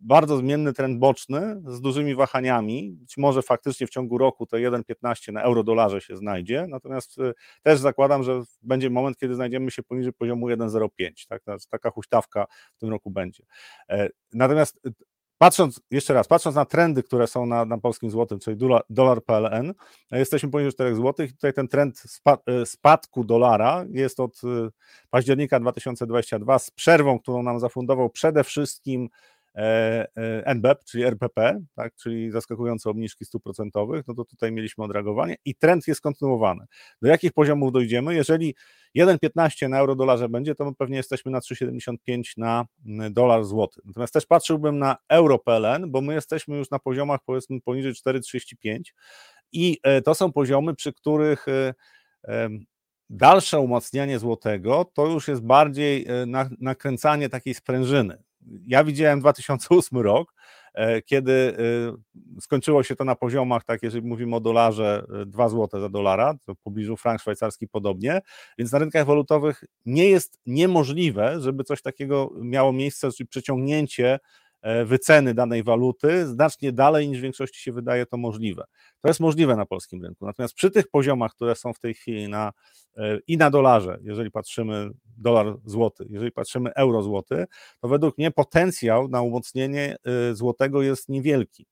[0.00, 2.92] bardzo zmienny trend boczny z dużymi wahaniami.
[2.92, 7.78] Być może faktycznie w ciągu roku to 1,15 na euro-dolarze się znajdzie, natomiast y, też
[7.78, 11.28] zakładam, że będzie moment, kiedy znajdziemy się poniżej poziomu 1,05.
[11.28, 11.42] Tak?
[11.70, 13.44] Taka huśtawka w tym roku będzie.
[13.88, 14.92] E, natomiast y,
[15.38, 18.56] Patrząc, jeszcze raz, patrząc na trendy, które są na, na polskim złotym, czyli
[18.90, 19.74] dolar, PLN,
[20.10, 21.26] e, jesteśmy poniżej 4 zł.
[21.28, 22.02] Tutaj ten trend
[22.46, 24.40] e, spadku dolara jest od
[25.10, 29.08] października 2022 z przerwą, którą nam zafundował przede wszystkim
[30.44, 35.54] NBEP, czyli RPP, tak, czyli zaskakujące obniżki stóp procentowych, no to tutaj mieliśmy odreagowanie i
[35.54, 36.64] trend jest kontynuowany.
[37.02, 38.14] Do jakich poziomów dojdziemy?
[38.14, 38.54] Jeżeli
[38.96, 42.66] 1,15 na euro dolarze będzie, to pewnie jesteśmy na 3,75 na
[43.10, 43.80] dolar złoty.
[43.84, 48.80] Natomiast też patrzyłbym na euro PLN, bo my jesteśmy już na poziomach powiedzmy poniżej 4,35
[49.52, 51.46] i e, to są poziomy, przy których
[53.10, 56.06] dalsze umacnianie złotego to już jest bardziej
[56.58, 58.22] nakręcanie takiej sprężyny
[58.66, 60.34] ja widziałem 2008 rok,
[60.74, 65.50] e, kiedy e, skończyło się to na poziomach, tak jeżeli mówimy o dolarze, 2 e,
[65.50, 68.20] zł za dolara, to w pobliżu frank szwajcarski podobnie,
[68.58, 74.18] więc na rynkach walutowych nie jest niemożliwe, żeby coś takiego miało miejsce, czyli przeciągnięcie
[74.84, 78.64] wyceny danej waluty znacznie dalej niż w większości się wydaje to możliwe.
[79.00, 80.26] To jest możliwe na polskim rynku.
[80.26, 82.52] Natomiast przy tych poziomach, które są w tej chwili na,
[83.26, 87.44] i na dolarze, jeżeli patrzymy dolar złoty, jeżeli patrzymy euro złoty,
[87.80, 89.96] to według mnie potencjał na umocnienie
[90.32, 91.66] złotego jest niewielki.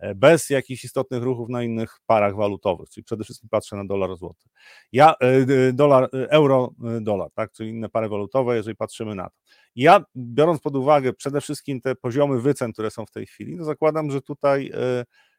[0.00, 4.16] E, bez jakichś istotnych ruchów na innych parach walutowych, czyli przede wszystkim patrzę na dolar
[4.16, 4.48] złoty.
[4.92, 6.70] Ja, e, dolar, e, euro,
[7.00, 9.36] dolar, tak, czyli inne pary walutowe, jeżeli patrzymy na to.
[9.76, 13.64] Ja, biorąc pod uwagę przede wszystkim te poziomy wycen, które są w tej chwili, to
[13.64, 14.72] zakładam, że tutaj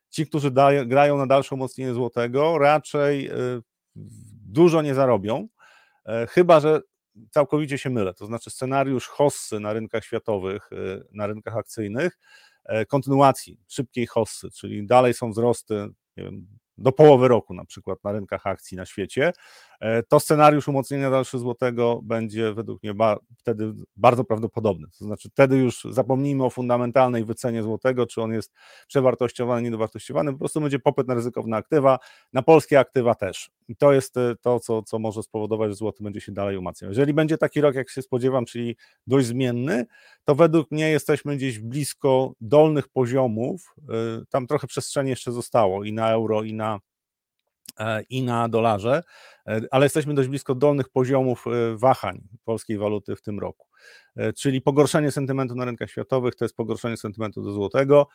[0.09, 0.51] ci, którzy
[0.85, 3.29] grają na dalsze umocnienie złotego, raczej
[4.45, 5.47] dużo nie zarobią,
[6.29, 6.81] chyba że
[7.29, 8.13] całkowicie się mylę.
[8.13, 10.69] To znaczy scenariusz hossy na rynkach światowych,
[11.11, 12.17] na rynkach akcyjnych,
[12.65, 18.11] E, kontynuacji szybkiej hossy, czyli dalej są wzrosty wiem, do połowy roku na przykład na
[18.11, 19.33] rynkach akcji na świecie, E,
[20.07, 24.87] to scenariusz umocnienia dalszy złotego będzie według mnie ba wtedy bardzo prawdopodobny.
[24.99, 28.53] To znaczy, wtedy już zapomnijmy o fundamentalnej wycenie złotego, czy on jest
[28.87, 31.99] przewartościowany, niedowartościowany, po prostu będzie popyt na ryzykowne aktywa,
[32.33, 33.51] na polskie aktywa też.
[33.67, 36.91] I to jest e, to, co, co może spowodować, że złoty będzie się dalej umacniał.
[36.91, 38.75] Jeżeli będzie taki rok, jak się spodziewam, czyli
[39.07, 39.85] dość zmienny,
[40.23, 43.75] to według mnie jesteśmy gdzieś blisko dolnych poziomów.
[43.89, 43.93] E,
[44.29, 46.90] tam trochę przestrzeni jeszcze zostało i na euro, i na E,
[48.09, 49.03] i na dolarze,
[49.47, 53.67] e, ale jesteśmy dość blisko dolnych poziomów e, wahań polskiej waluty w tym roku.
[54.37, 58.07] Czyli pogorszenie sentymentu na rynkach światowych to jest pogorszenie sentymentu do złotego.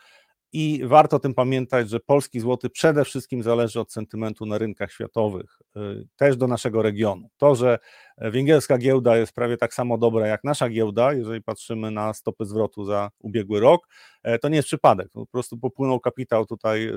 [0.53, 4.91] I warto o tym pamiętać, że polski złoty przede wszystkim zależy od sentymentu na rynkach
[4.91, 7.29] światowych, y, też do naszego regionu.
[7.37, 7.79] To, że
[8.17, 12.85] węgierska giełda jest prawie tak samo dobra jak nasza giełda, jeżeli patrzymy na stopy zwrotu
[12.85, 13.87] za ubiegły rok,
[14.23, 15.09] e, to nie jest przypadek.
[15.11, 16.93] Po prostu popłynął kapitał tutaj e,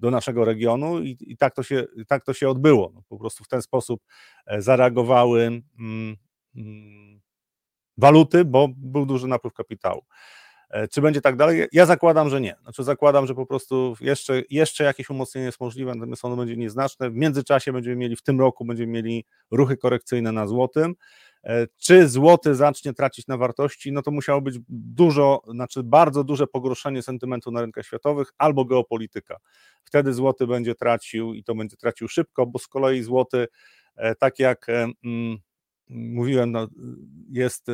[0.00, 2.90] do naszego regionu i, i tak, to się, tak to się odbyło.
[2.94, 4.02] No, po prostu w ten sposób
[4.46, 6.16] e, zareagowały mm,
[6.56, 7.20] mm,
[7.98, 10.02] waluty, bo był duży napływ kapitału.
[10.70, 11.66] E, czy będzie tak dalej?
[11.72, 12.56] Ja zakładam, że nie.
[12.62, 17.10] Znaczy zakładam, że po prostu jeszcze, jeszcze jakieś umocnienie jest możliwe, natomiast ono będzie nieznaczne.
[17.10, 20.94] W międzyczasie będziemy mieli, w tym roku będziemy mieli ruchy korekcyjne na złotym.
[21.44, 23.92] E, czy złoty zacznie tracić na wartości?
[23.92, 29.36] No to musiało być dużo, znaczy bardzo duże pogorszenie sentymentu na rynkach światowych albo geopolityka.
[29.84, 33.48] Wtedy złoty będzie tracił i to będzie tracił szybko, bo z kolei złoty,
[33.96, 34.66] e, tak jak
[35.04, 35.38] mm,
[35.88, 36.68] mówiłem, no,
[37.30, 37.66] jest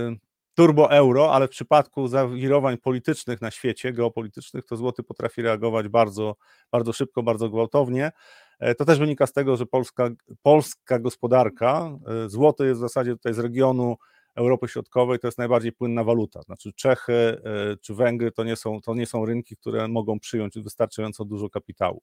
[0.57, 6.36] turbo euro, ale w przypadku zawirowań politycznych na świecie, geopolitycznych, to złoty potrafi reagować bardzo,
[6.72, 8.12] bardzo szybko, bardzo gwałtownie.
[8.59, 10.11] E, to też wynika z tego, że polska,
[10.42, 11.90] polska gospodarka,
[12.24, 13.96] e, złoty jest w zasadzie tutaj z regionu
[14.34, 16.42] Europy Środkowej, to jest najbardziej płynna waluta.
[16.42, 17.40] Znaczy Czechy e,
[17.80, 22.02] czy Węgry to nie są, to nie są rynki, które mogą przyjąć wystarczająco dużo kapitału.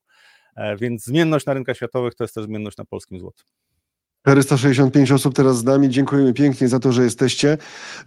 [0.79, 3.45] Więc zmienność na rynkach światowych to jest też zmienność na polskim złotym.
[4.23, 5.89] 465 osób teraz z nami.
[5.89, 7.57] Dziękujemy pięknie za to, że jesteście.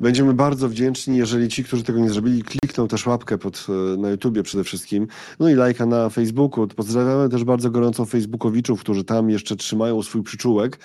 [0.00, 4.10] Będziemy bardzo wdzięczni, jeżeli ci, którzy tego nie zrobili, klikną też łapkę pod, e, na
[4.10, 5.06] YouTubie przede wszystkim,
[5.40, 6.68] no i lajka na Facebooku.
[6.68, 10.78] Pozdrawiamy też bardzo gorąco Facebookowiczów, którzy tam jeszcze trzymają swój przyczółek,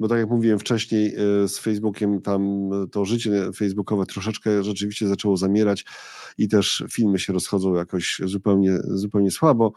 [0.00, 5.36] bo tak jak mówiłem wcześniej, e, z Facebookiem tam to życie facebookowe troszeczkę rzeczywiście zaczęło
[5.36, 5.84] zamierać
[6.38, 9.72] i też filmy się rozchodzą jakoś zupełnie, zupełnie słabo.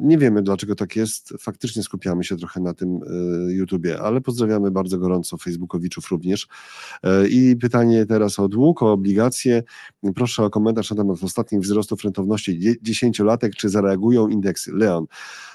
[0.00, 1.34] Nie wiemy, dlaczego tak jest.
[1.40, 3.00] Faktycznie skupiamy się trochę na tym
[3.48, 6.48] e, YouTubie, ale pozdrawiamy bardzo gorąco Facebookowiczów również.
[7.02, 9.62] E, I pytanie teraz o dług, o obligacje.
[10.14, 13.54] Proszę o komentarz na temat ostatnich wzrostów rentowności dziesięciolatek.
[13.54, 14.72] Czy zareagują indeksy?
[14.72, 15.06] Leon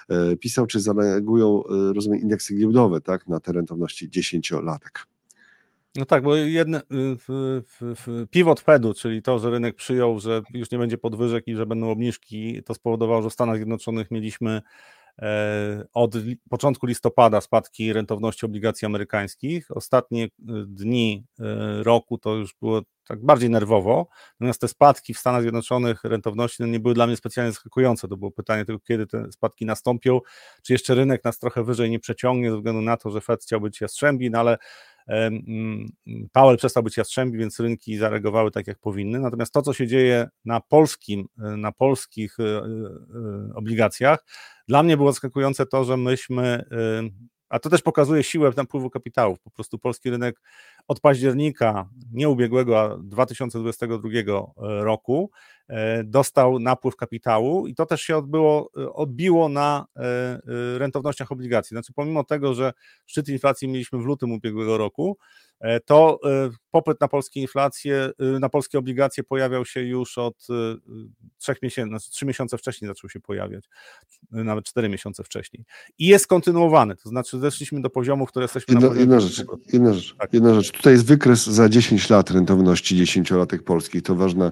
[0.09, 1.63] e, pisał, czy zareagują,
[1.95, 5.12] rozumiem, indeksy giełdowe tak, na te rentowności dziesięciolatek.
[5.95, 6.81] No tak, bo jedne,
[8.31, 11.89] pivot Fedu, czyli to, że rynek przyjął, że już nie będzie podwyżek i że będą
[11.89, 14.61] obniżki, to spowodowało, że w Stanach Zjednoczonych mieliśmy
[15.21, 16.15] e, od
[16.49, 19.67] początku listopada spadki rentowności obligacji amerykańskich.
[19.71, 20.29] Ostatnie e,
[20.67, 24.07] dni e, roku to już było tak bardziej nerwowo,
[24.39, 28.07] natomiast te spadki w Stanach Zjednoczonych rentowności no nie były dla mnie specjalnie zaskakujące.
[28.07, 30.19] To było pytanie tylko, kiedy te spadki nastąpią,
[30.63, 33.61] czy jeszcze rynek nas trochę wyżej nie przeciągnie ze względu na to, że Fed chciał
[33.61, 34.57] być jastrzębi, no ale
[36.31, 39.19] Powell przestał być jastrzębi, więc rynki zareagowały tak, jak powinny.
[39.19, 42.63] Natomiast to, co się dzieje na polskim, e, na polskich e, e,
[43.55, 44.25] obligacjach,
[44.67, 46.65] dla mnie było zaskakujące to, że myśmy,
[47.53, 49.39] a to też pokazuje siłę napływu kapitałów.
[49.39, 50.41] Po prostu polski rynek
[50.87, 54.09] od października, nie ubiegłego, a 2022
[54.83, 55.31] roku,
[55.69, 60.39] E, dostał napływ kapitału i to też się odbyło, e, odbiło na e,
[60.77, 61.75] rentownościach obligacji.
[61.75, 62.73] Znaczy, pomimo tego, że
[63.05, 65.17] szczyt inflacji mieliśmy w lutym ubiegłego roku,
[65.85, 66.19] to
[66.71, 70.47] popyt na polskie inflacje, na polskie obligacje pojawiał się już od
[71.37, 73.69] trzech miesięcy, znaczy trzy miesiące wcześniej zaczął się pojawiać,
[74.31, 75.65] nawet cztery miesiące wcześniej.
[75.97, 79.93] I jest kontynuowany, to znaczy zeszliśmy do poziomów, które jesteśmy jedna, na jedna rzecz, jedna
[79.93, 80.33] rzecz, tak.
[80.33, 80.71] jedna rzecz.
[80.71, 84.51] Tutaj jest wykres za 10 lat rentowności 10-latek polskich, to ważna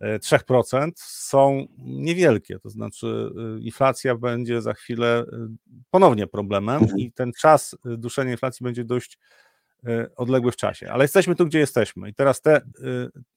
[0.00, 5.36] 3% są niewielkie, to znaczy y, inflacja będzie za chwilę y,
[5.90, 6.98] ponownie problemem mhm.
[7.00, 9.18] i ten czas duszenia inflacji będzie dość
[10.16, 10.90] odległy w czasie.
[10.90, 12.60] Ale jesteśmy tu, gdzie jesteśmy i teraz te,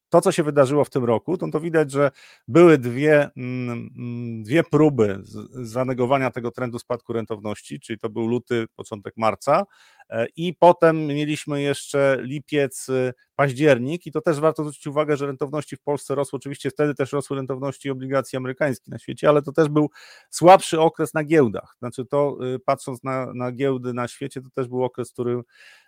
[0.10, 2.12] to, co się wydarzyło w tym roku, to, to widać, że
[2.47, 8.66] były dwie, mm, mm, dwie próby zanegowania tego trendu spadku rentowności, czyli to był luty,
[8.76, 9.66] początek marca
[10.10, 15.28] e, i potem mieliśmy jeszcze lipiec, y, październik i to też warto zwrócić uwagę, że
[15.28, 19.51] rentowności w Polsce rosły, oczywiście wtedy też rosły rentowności obligacji amerykańskich na świecie, ale to
[19.51, 19.89] też był
[20.30, 24.68] słabszy okres na giełdach, znaczy to y, patrząc na, na giełdy na świecie, to też
[24.68, 25.43] był okres, w którym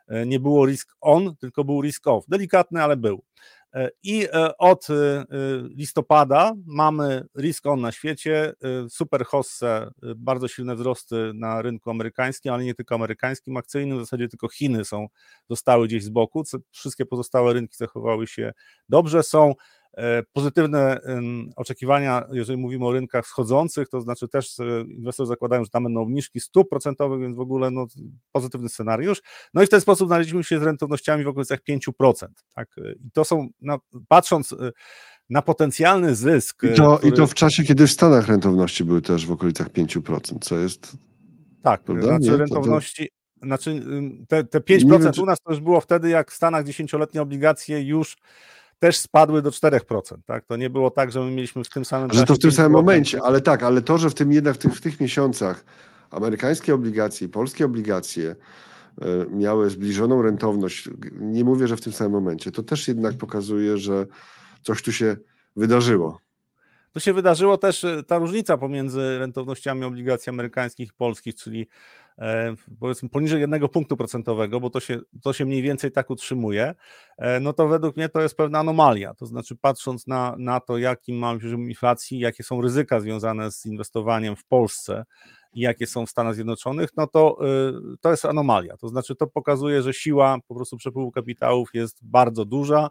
[0.08, 3.24] e, nie było risk on, tylko był risk off, delikatny, ale był.
[3.74, 5.26] E, I e, od e,
[5.76, 8.54] listopada mamy risk on na świecie,
[8.90, 14.28] super hosse, bardzo silne wzrosty na rynku amerykańskim, ale nie tylko amerykańskim, akcyjnym, w zasadzie
[14.28, 15.08] tylko Chiny są,
[15.50, 18.52] zostały gdzieś z boku, wszystkie pozostałe rynki zachowały się
[18.90, 19.54] dobrze, są
[20.34, 21.00] pozytywne
[21.56, 26.02] oczekiwania, jeżeli mówimy o rynkach wschodzących, to znaczy też e, inwestorzy zakładają, że tam będą
[26.02, 27.88] obniżki stóp procentowych, więc w ogóle no,
[28.32, 29.22] pozytywny scenariusz.
[29.54, 32.28] No i w ten sposób znaleźliśmy się z rentownościami w okolicach 5%.
[32.56, 32.76] Tak?
[33.06, 34.72] I to są, no, patrząc e,
[35.30, 36.64] na potencjalny zysk.
[36.64, 37.14] I to, który...
[37.14, 40.98] I to w czasie, kiedy w Stanach rentowności były też w okolicach 5%, co jest.
[41.64, 42.08] Tak, prawda?
[42.08, 42.38] znaczy Nie?
[42.38, 43.10] rentowności.
[43.10, 43.46] To.
[43.46, 43.84] Znaczy
[44.28, 45.22] te, te 5% wiem, czy...
[45.22, 48.18] u nas to już było wtedy, jak w Stanach dziesięcioletnie obligacje już
[48.82, 50.46] też spadły do 4%, tak?
[50.46, 52.72] To nie było tak, że my mieliśmy w tym samym Że to w tym samym
[52.72, 55.66] momencie, ale tak, ale to, że w tym jednak w tych, w tych miesiącach
[56.10, 58.36] amerykańskie obligacje, polskie obligacje
[59.02, 63.78] y, miały zbliżoną rentowność, nie mówię, że w tym samym momencie, to też jednak pokazuje,
[63.78, 64.06] że
[64.62, 65.18] coś tu się
[65.56, 66.20] wydarzyło.
[66.92, 71.68] To się wydarzyło też e, ta różnica pomiędzy rentownościami obligacji amerykańskich i polskich, czyli
[72.22, 76.76] E, powiedzmy poniżej jednego punktu procentowego, bo to się, to się mniej więcej tak utrzymuje,
[77.18, 79.14] e, no to według mnie to jest pewna anomalia.
[79.14, 83.66] To znaczy, patrząc na, na to, jaki mamy poziom inflacji, jakie są ryzyka związane z
[83.66, 85.06] inwestowaniem w Polsce
[85.54, 87.38] i jakie są w Stanach Zjednoczonych, no to
[88.02, 88.78] to jest anomalia.
[88.78, 92.90] To znaczy, to pokazuje, że siła po prostu przepływu kapitałów jest bardzo duża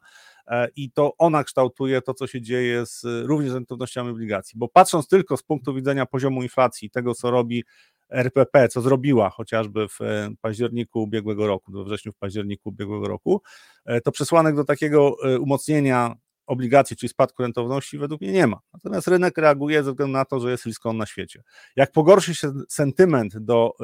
[0.76, 4.58] i to ona kształtuje to, co się dzieje z również z rentownościami obligacji.
[4.58, 7.64] Bo patrząc tylko z punktu widzenia poziomu inflacji, tego, co robi
[8.10, 13.42] RPP, co zrobiła chociażby w e, październiku ubiegłego roku, we wrześniu w październiku ubiegłego roku,
[13.84, 16.14] e, to przesłanek do takiego e, umocnienia
[16.46, 18.60] obligacji, czyli spadku rentowności, według mnie nie ma.
[18.72, 21.42] Natomiast rynek reaguje ze względu na to, że jest risk na świecie.
[21.76, 23.74] Jak pogorszy się sentyment do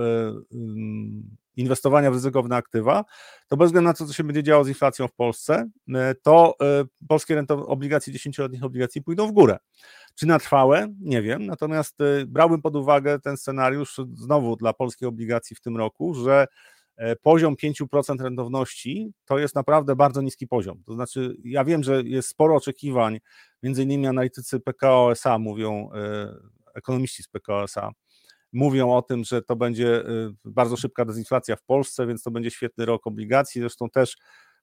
[1.57, 3.05] inwestowania w ryzykowne aktywa,
[3.49, 5.69] to bez względu na to, co się będzie działo z inflacją w Polsce,
[6.23, 6.55] to
[7.09, 9.59] polskie obligacje, 10-letnich obligacji pójdą w górę.
[10.15, 10.89] Czy na trwałe?
[11.01, 11.47] Nie wiem.
[11.47, 16.47] Natomiast y, brałbym pod uwagę ten scenariusz znowu dla polskiej obligacji w tym roku, że
[16.97, 20.83] e, poziom 5% rentowności to jest naprawdę bardzo niski poziom.
[20.87, 23.19] To znaczy, ja wiem, że jest sporo oczekiwań,
[23.63, 26.35] między innymi analitycy PKO SA mówią, e,
[26.75, 27.93] ekonomiści z PKO SA,
[28.53, 32.51] mówią o tym, że to będzie y, bardzo szybka dezinflacja w Polsce, więc to będzie
[32.51, 33.61] świetny rok obligacji.
[33.61, 34.17] Zresztą też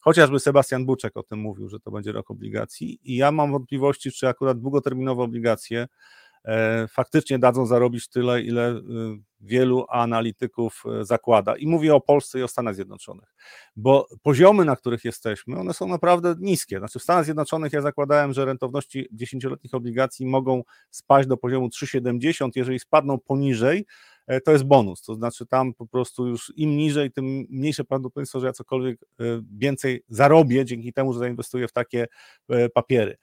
[0.04, 4.12] Chociażby Sebastian Buczek o tym mówił, że to będzie rok obligacji i ja mam wątpliwości,
[4.12, 5.88] czy akurat długoterminowe obligacje
[6.90, 8.82] faktycznie dadzą zarobić tyle, ile e,
[9.42, 11.56] wielu analityków e, zakłada.
[11.56, 13.36] I mówię o Polsce i o Stanach Zjednoczonych,
[13.76, 16.80] bo poziomy, na których jesteśmy, one są naprawdę niskie.
[16.80, 22.50] Znaczy w Stanach Zjednoczonych ja zakładałem, że rentowności dziesięcioletnich obligacji mogą spaść do poziomu 3,70,
[22.56, 23.86] jeżeli spadną poniżej,
[24.28, 25.02] E, to jest bonus.
[25.02, 29.24] To znaczy tam po prostu już im niżej, tym mniejsze prawdopodobieństwo, że ja cokolwiek e,
[29.58, 32.08] więcej zarobię dzięki temu, że zainwestuję w takie
[32.50, 33.18] e, papiery.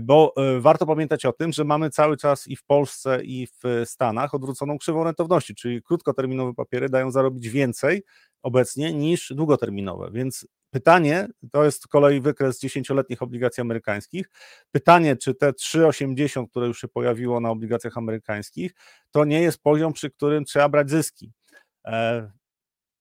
[0.00, 4.34] Bo warto pamiętać o tym, że mamy cały czas i w Polsce, i w Stanach
[4.34, 8.02] odwróconą krzywą rentowności, czyli krótkoterminowe papiery dają zarobić więcej
[8.42, 14.30] obecnie niż długoterminowe, więc Pytanie, to jest kolei wykres dziesięcioletnich obligacji amerykańskich.
[14.72, 18.72] Pytanie, czy te 3,80, które już się pojawiło na obligacjach amerykańskich,
[19.10, 21.32] to nie jest poziom, przy którym trzeba brać zyski.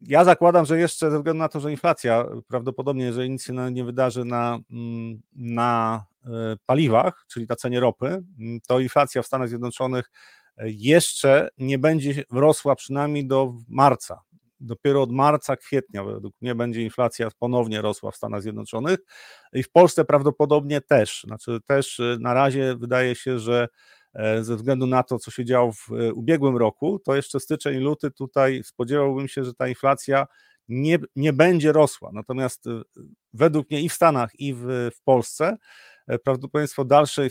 [0.06, 3.54] E, ja zakładam, że jeszcze ze względu na to, że inflacja prawdopodobnie, jeżeli nic się
[3.72, 6.30] nie wydarzy na, mm, na e,
[6.66, 8.08] paliwach, czyli na cenie ropy,
[8.40, 10.12] mm, to inflacja w Stanach Zjednoczonych
[10.64, 14.22] jeszcze nie będzie rosła przynajmniej do marca
[14.60, 19.00] dopiero od marca, kwietnia według mnie będzie inflacja ponownie rosła w Stanach Zjednoczonych
[19.54, 21.24] i w Polsce prawdopodobnie też.
[21.28, 23.68] Znaczy też y, na razie wydaje się, że e,
[24.42, 28.12] ze względu na to, co się działo w e, ubiegłym roku, to jeszcze styczeń, luty
[28.12, 30.28] tutaj spodziewałbym się, że ta inflacja
[30.70, 32.10] nie, nie będzie rosła.
[32.14, 32.82] Natomiast y,
[33.34, 35.58] według mnie i w Stanach, i w, w Polsce
[36.08, 37.30] e, prawdopodobieństwo dalszej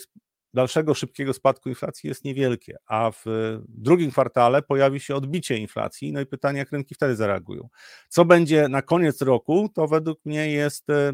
[0.55, 3.25] dalszego szybkiego spadku inflacji jest niewielkie, a w
[3.69, 7.69] drugim kwartale pojawi się odbicie inflacji, no i pytanie, jak rynki wtedy zareagują.
[8.09, 11.13] Co będzie na koniec roku, to według mnie jest e,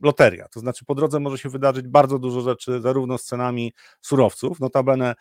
[0.00, 4.60] loteria, to znaczy po drodze może się wydarzyć bardzo dużo rzeczy, zarówno z cenami surowców,
[4.60, 5.14] notabene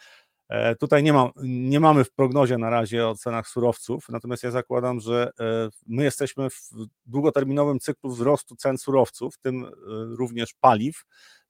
[0.50, 4.52] e, Tutaj nie, ma, nie mamy w prognozie na razie o cenach surowców, natomiast ja
[4.52, 6.70] zakładam, że e, my jesteśmy w
[7.06, 9.72] długoterminowym cyklu wzrostu cen surowców, w tym
[10.18, 11.06] również paliw,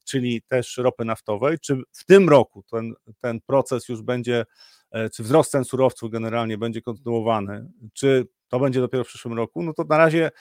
[0.10, 4.46] czyli też ropy naftowej, czy w tym roku ten, ten proces już będzie,
[4.92, 9.64] e, czy wzrost cen surowców generalnie będzie kontynuowany, czy to będzie dopiero w przyszłym roku,
[9.64, 10.32] no to na razie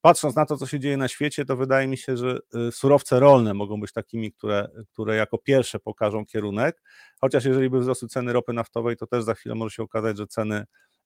[0.00, 3.20] patrząc na to, co się dzieje na świecie, to wydaje mi się, że e, surowce
[3.20, 6.82] rolne mogą być takimi, które, które jako pierwsze pokażą kierunek,
[7.20, 10.26] chociaż jeżeli by wzrosły ceny ropy naftowej, to też za chwilę może się okazać, że
[10.26, 10.64] ceny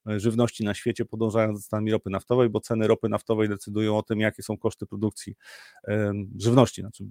[0.09, 4.03] e, żywności na świecie podążają za cenami ropy naftowej, bo ceny ropy naftowej decydują o
[4.03, 5.35] tym, jakie są koszty produkcji
[6.39, 7.03] żywności, znaczy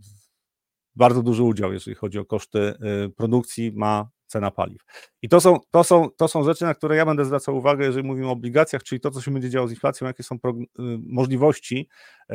[0.96, 4.82] bardzo duży udział, jeżeli chodzi o koszty y, produkcji, ma cena paliw.
[5.22, 8.06] I to są, to, są, to są rzeczy, na które ja będę zwracał uwagę, jeżeli
[8.06, 10.38] mówimy o obligacjach, czyli to, co się będzie działo z inflacją, jakie są y,
[11.06, 11.88] możliwości
[12.30, 12.34] y,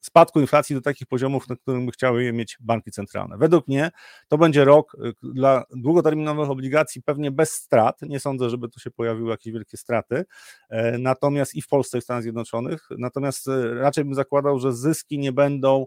[0.00, 3.38] spadku inflacji do takich poziomów, na których by chciały je mieć banki centralne.
[3.38, 3.90] Według mnie
[4.28, 8.02] to będzie rok dla długoterminowych obligacji pewnie bez strat.
[8.02, 10.24] Nie sądzę, żeby tu się pojawiły jakieś wielkie straty.
[10.98, 12.88] Natomiast i w Polsce, i w Stanach Zjednoczonych.
[12.98, 13.48] Natomiast
[13.80, 15.86] raczej bym zakładał, że zyski nie będą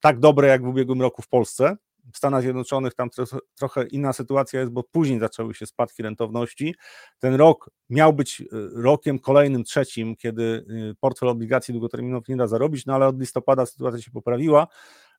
[0.00, 1.76] tak dobre jak w ubiegłym roku w Polsce.
[2.12, 6.74] W Stanach Zjednoczonych tam trochę, trochę inna sytuacja jest, bo później zaczęły się spadki rentowności.
[7.18, 12.46] Ten rok miał być y, rokiem kolejnym, trzecim, kiedy y, portfel obligacji długoterminowych nie da
[12.46, 14.66] zarobić, no ale od listopada sytuacja się poprawiła,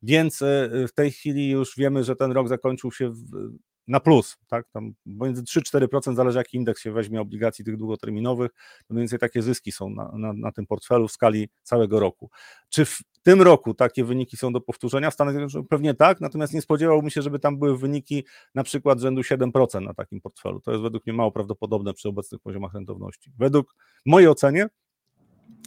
[0.02, 3.50] więc y, w tej chwili już wiemy, że ten rok zakończył się w,
[3.88, 4.70] na plus, tak?
[4.70, 8.52] Tam między 3-4% zależy jaki indeks się weźmie obligacji tych długoterminowych,
[8.90, 12.30] mniej więcej takie zyski są na, na, na, tym portfelu w skali całego roku.
[12.70, 15.12] Czy w tym roku takie wyniki są do powtórzenia?
[15.12, 18.26] W Stanach Zjednoczonych pewnie tak, natomiast nie spodziewałbym się, żeby tam były wyniki
[18.56, 20.60] na przykład rzędu 7% na takim portfelu.
[20.60, 23.32] To jest według mnie mało prawdopodobne przy obecnych poziomach rentowności.
[23.38, 23.76] Według
[24.06, 24.68] mojej ocenie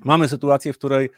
[0.04, 1.10] mamy sytuację, w której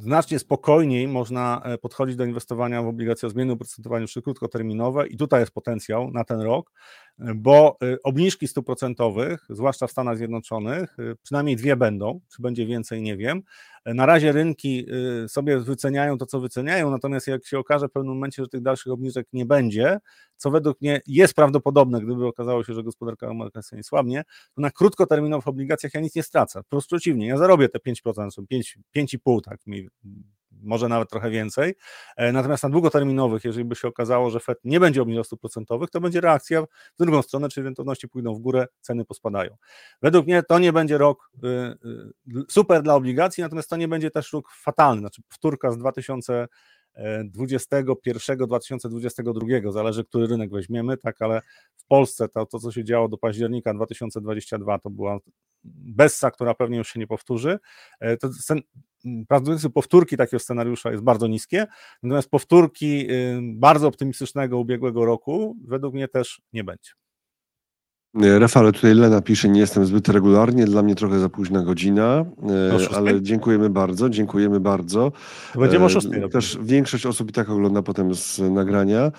[0.00, 5.16] znacznie spokojniej można e, podchodzić do inwestowania w obligacje o zmiennym oprocentowaniu czy krótkoterminowe i
[5.16, 6.72] tutaj jest potencjał na ten rok,
[7.18, 13.02] e, bo obniżki stóp procentowych, zwłaszcza w Stanach Zjednoczonych, przynajmniej dwie będą, czy będzie więcej,
[13.02, 13.42] nie wiem.
[13.86, 14.86] Na razie rynki
[15.28, 18.92] sobie wyceniają to, co wyceniają, natomiast jak się okaże w pewnym momencie, że tych dalszych
[18.92, 19.98] obniżek nie będzie,
[20.36, 24.22] co według mnie jest prawdopodobne, gdyby okazało się, że gospodarka amerykańska nie słabnie,
[24.54, 26.62] to na krótkoterminowych obligacjach ja nic nie stracę.
[26.62, 29.88] Po prostu przeciwnie, ja zarobię te 5%, 5, 5,5, tak mi
[30.62, 31.74] może nawet trochę więcej.
[32.16, 35.90] E, natomiast na długoterminowych, jeżeli by się okazało, że FED nie będzie obniżał stóp procentowych,
[35.90, 36.66] to będzie reakcja w
[36.98, 39.56] drugą stronę, czyli rentowności pójdą w górę, ceny pospadają.
[40.02, 41.76] Według mnie to nie będzie rok y, y,
[42.48, 46.48] super dla obligacji, natomiast to nie będzie też rok fatalny, znaczy powtórka z 2000
[46.98, 51.42] 2021-2022, zależy, który rynek weźmiemy, tak, ale
[51.76, 55.18] w Polsce to, to, co się działo do października 2022, to była
[55.64, 57.58] Bessa, która pewnie już się nie powtórzy.
[58.00, 58.28] E, to
[59.28, 61.66] prawdopodobieństwo powtórki takiego scenariusza jest bardzo niskie,
[62.02, 66.90] natomiast powtórki y, bardzo optymistycznego ubiegłego roku według mnie też nie będzie.
[68.14, 72.24] Rafale, tutaj Lena pisze, nie jestem zbyt regularnie, dla mnie trochę za późna godzina,
[72.90, 75.12] e, ale dziękujemy bardzo, dziękujemy bardzo.
[75.54, 76.28] Będziemy o e.
[76.28, 79.00] Też większość osób i tak ogląda potem z nagrania.
[79.00, 79.12] E,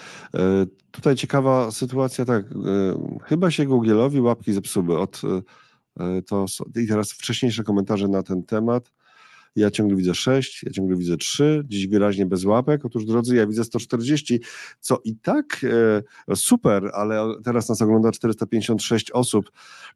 [0.91, 2.45] tutaj ciekawa sytuacja, tak,
[3.23, 5.21] chyba się Googlie'owi łapki zepsuły od
[6.27, 8.91] to, i teraz wcześniejsze komentarze na ten temat.
[9.55, 12.85] Ja ciągle widzę 6, ja ciągle widzę 3, dziś wyraźnie bez łapek.
[12.85, 14.41] Otóż drodzy, ja widzę 140,
[14.79, 15.45] co i tak
[16.29, 19.51] e, super, ale teraz nas ogląda 456 osób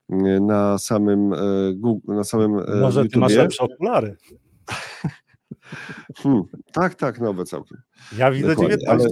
[0.10, 1.38] e, na samym e,
[1.76, 3.10] Google, na samym e, Może YouTubie.
[3.14, 4.18] ty masz lepsze okulary.
[6.16, 7.78] Hmm, tak, tak, nowe całkiem.
[8.18, 9.10] Ja widzę Dokładnie, 19.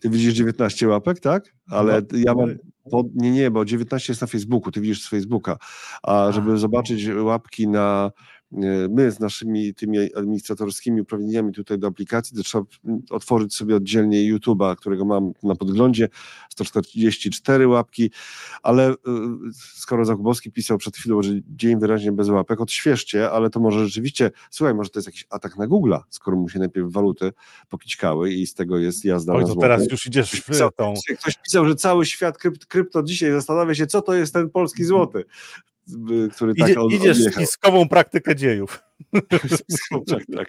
[0.00, 1.54] Ty widzisz 19 łapek, tak?
[1.70, 2.50] Ale No, ja mam.
[3.14, 5.56] nie, nie, bo 19 jest na Facebooku, ty widzisz z Facebooka.
[6.02, 6.56] A żeby A.
[6.56, 8.10] zobaczyć łapki na.
[8.54, 12.64] E, My z naszymi tymi administratorskimi uprawnieniami tutaj do aplikacji, to trzeba
[13.10, 16.08] otworzyć sobie oddzielnie YouTube'a, którego mam na podglądzie,
[16.50, 18.10] 144 łapki,
[18.62, 18.96] ale y,
[19.54, 24.30] skoro Zakubowski pisał przed chwilą, że dzień wyraźnie bez łapek, odświeżcie, ale to może rzeczywiście,
[24.50, 27.32] słuchaj, może to jest jakiś atak na Google'a, skoro mu się najpierw waluty
[27.68, 30.94] pokićkały i z tego jest jazda Oj, na to teraz już idziesz w Pisał, tą.
[31.18, 34.84] Ktoś pisał, że cały świat krypt, krypto dzisiaj zastanawia się, co to jest ten polski
[34.84, 35.24] złoty,
[36.32, 38.82] który Idzie, tak od, idziesz w spiskową praktykę dziejów.
[40.08, 40.48] tak, tak.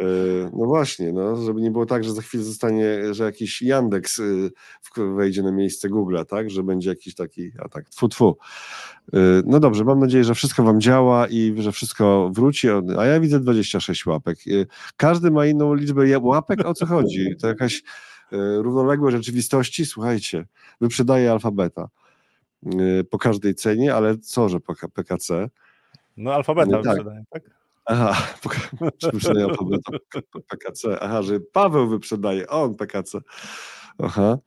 [0.00, 0.04] E,
[0.52, 4.50] No właśnie, no, żeby nie było tak, że za chwilę zostanie, że jakiś Yandex y,
[5.16, 7.88] wejdzie na miejsce Google'a, tak, że będzie jakiś taki atak.
[7.88, 8.36] Tfu, tfu.
[9.12, 12.68] E, No dobrze, mam nadzieję, że wszystko wam działa i że wszystko wróci,
[12.98, 14.38] a ja widzę 26 łapek.
[14.38, 14.66] E,
[14.96, 17.36] Każdy ma inną liczbę łapek, o co chodzi?
[17.40, 17.82] To jakaś
[18.56, 20.46] równoległe rzeczywistości, słuchajcie,
[20.80, 21.88] wyprzedaje alfabeta
[23.10, 25.48] po każdej cenie, ale co, że PK- PKC?
[26.16, 26.92] No alfabeta No tak.
[26.92, 27.42] wyprzedają, tak?
[27.84, 28.26] Aha,
[29.12, 29.92] wyprzedaje alfabeta
[30.48, 31.00] PKC.
[31.00, 33.18] Aha, że Paweł wyprzedaje, on PKC.
[33.98, 34.38] Aha,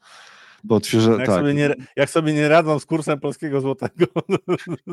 [0.63, 4.05] bo odświeża, Jak, tak, sobie nie, jak sobie nie radzą z kursem polskiego złotego.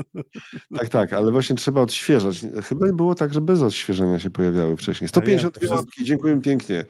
[0.78, 2.40] tak, tak, ale właśnie trzeba odświeżać.
[2.64, 5.08] Chyba było tak, że bez odświeżenia się pojawiały wcześniej.
[5.08, 6.84] 150 to wszystko- łapki, dziękuję pięknie.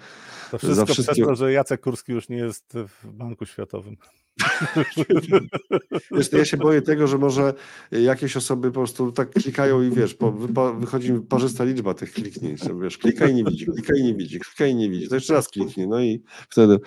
[0.51, 3.97] To wszystko wszystkie- przez to, że Jacek Kurski już nie jest w Banku Światowym.
[6.11, 7.55] Wiesz, ja się boję tego, że może
[7.93, 12.13] jakieś osoby po prostu tak klikają i wiesz, po, wypa, wychodzi mi parzysta liczba tych
[12.13, 12.61] kliknięć.
[12.83, 15.09] Wiesz, klika i nie widzi, klika i nie widzi, klika i nie widzi.
[15.09, 16.79] To jeszcze raz kliknie, no i wtedy...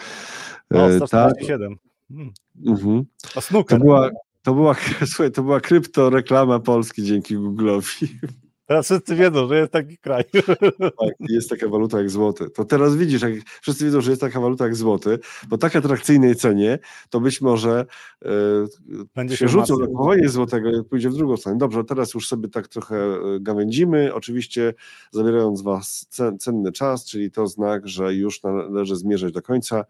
[0.74, 1.79] O, e, tak, 147.
[2.10, 2.32] Hmm.
[2.68, 3.06] mhm.
[3.22, 3.80] To To snooker.
[3.80, 4.10] była,
[4.44, 4.76] to była,
[5.12, 8.08] słuchaj, to była kryptoreklama Polski dzięki Google'owi.
[8.70, 10.24] Teraz wszyscy wiedzą, że jest taki kraj.
[10.80, 12.50] Tak, jest taka waluta jak złoty.
[12.50, 16.36] To teraz widzisz, jak wszyscy wiedzą, że jest taka waluta jak złoty, po tak atrakcyjnej
[16.36, 16.80] cenie,
[17.10, 17.86] to być może
[18.26, 18.30] e,
[19.16, 21.58] Będzie się się rzucą na kupowanie złotego i pójdzie w drugą stronę.
[21.58, 24.74] Dobrze, teraz już sobie tak trochę e, gawędzimy, oczywiście
[25.12, 29.86] zabierając was cen, cenny czas, czyli to znak, że już należy zmierzać do końca.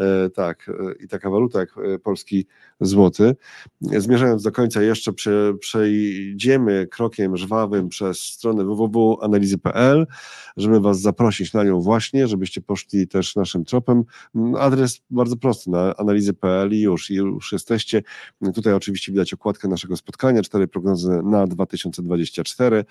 [0.00, 2.46] E, tak, e, i taka waluta jak e, polski
[2.80, 3.36] złoty.
[3.80, 10.06] Zmierzając do końca, jeszcze prze, przejdziemy krokiem żwawym przez stronę www.analizy.pl,
[10.56, 14.04] żeby Was zaprosić na nią właśnie, żebyście poszli też naszym tropem.
[14.34, 18.02] Mm, Adres bardzo prosty, na analizy.pl i już, i już jesteście.
[18.54, 22.84] Tutaj oczywiście widać okładkę naszego spotkania, cztery prognozy na 2024,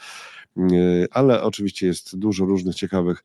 [0.57, 3.23] Yy, ale oczywiście jest dużo różnych ciekawych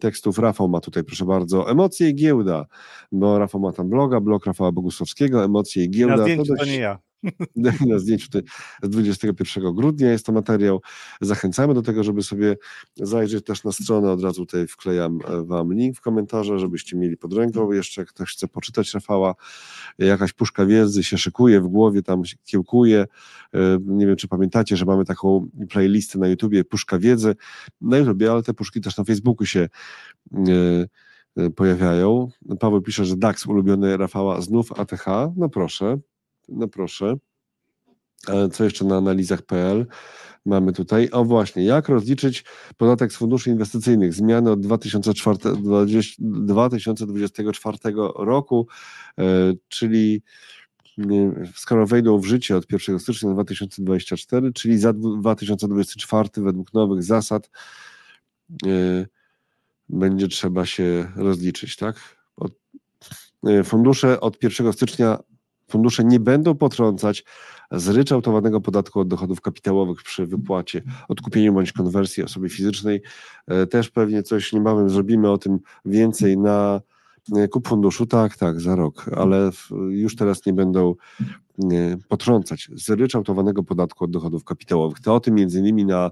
[0.00, 0.38] tekstów.
[0.38, 2.66] Rafał ma tutaj, proszę bardzo, emocje i giełda,
[3.12, 6.16] bo Rafał ma tam bloga, blog Rafała Bogusławskiego, emocje i giełda.
[6.16, 6.98] Na zdjęciu to dość- nie ja.
[7.88, 8.42] na zdjęciu tutaj
[8.82, 10.80] z 21 grudnia jest to materiał.
[11.20, 12.56] Zachęcamy do tego, żeby sobie
[12.96, 14.12] zajrzeć też na stronę.
[14.12, 17.72] Od razu tutaj wklejam e, Wam link w komentarze, żebyście mieli pod ręką.
[17.72, 19.34] Jeszcze ktoś chce poczytać Rafała,
[19.98, 23.04] jakaś puszka wiedzy się szykuje w głowie, tam się kiełkuje.
[23.54, 27.36] E, Nie wiem, czy pamiętacie, że mamy taką playlistę na YouTubie, puszka wiedzy
[27.80, 29.68] na YouTubie, ale te puszki też na Facebooku się
[30.34, 30.38] e,
[31.56, 32.28] pojawiają.
[32.60, 35.06] Paweł pisze, że DAX ulubiony Rafała znów ATH.
[35.36, 35.98] No proszę,
[36.48, 37.14] no proszę.
[38.28, 39.86] E, Co jeszcze na analizach.pl
[40.46, 41.08] mamy tutaj?
[41.12, 42.44] O właśnie, jak rozliczyć
[42.76, 44.14] podatek z funduszy inwestycyjnych?
[44.14, 47.78] Zmiany od 2004, 20, 2024
[48.16, 48.66] roku,
[49.18, 49.22] e,
[49.68, 50.22] czyli
[51.54, 57.50] skoro wejdą w życie od 1 stycznia 2024, czyli za dwu- 2024 według nowych zasad
[58.66, 59.06] e,
[59.88, 61.96] będzie trzeba się rozliczyć, tak?
[62.36, 62.52] Od,
[63.46, 65.18] e, fundusze od 1 stycznia
[65.68, 67.24] fundusze nie będą potrącać
[67.70, 73.02] zryczałtowanego podatku od dochodów kapitałowych przy wypłacie, odkupieniu bądź konwersji osoby fizycznej.
[73.46, 76.80] E, Też pewnie coś niebawem zrobimy o tym więcej na
[77.36, 78.06] e, kup funduszu.
[78.06, 79.50] Tak, tak, za rok, ale
[79.90, 80.94] już teraz nie będą
[82.08, 85.00] potrącać zryczałtowanego podatku od dochodów kapitałowych.
[85.00, 86.10] To o tym między innymi na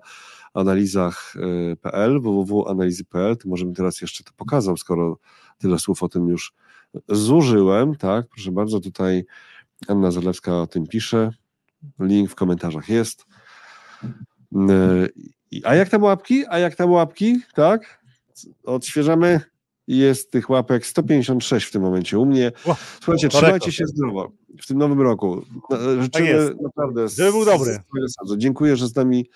[0.54, 3.36] analizach.pl, www.analizy.pl.
[3.36, 5.18] To możemy teraz jeszcze to pokazał, skoro
[5.58, 6.52] tyle słów o tym już
[7.08, 9.24] zużyłem, tak, proszę bardzo, tutaj
[9.88, 11.30] Anna Zalewska o tym pisze,
[12.00, 13.26] link w komentarzach jest.
[15.50, 16.44] I- A jak tam łapki?
[16.48, 17.40] A jak tam łapki?
[17.54, 18.00] Tak?
[18.64, 19.40] Odświeżamy.
[19.88, 22.52] Jest tych łapek 156 w tym momencie u mnie.
[23.00, 24.32] Słuchajcie, to trzymajcie się zdrowo
[24.62, 25.42] w tym nowym roku.
[25.70, 26.60] No, Życzymy jest.
[26.60, 27.08] naprawdę.
[27.08, 27.78] Żeby był dobry.
[28.36, 29.26] Dziękuję, że z nami e,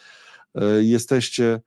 [0.80, 1.60] jesteście.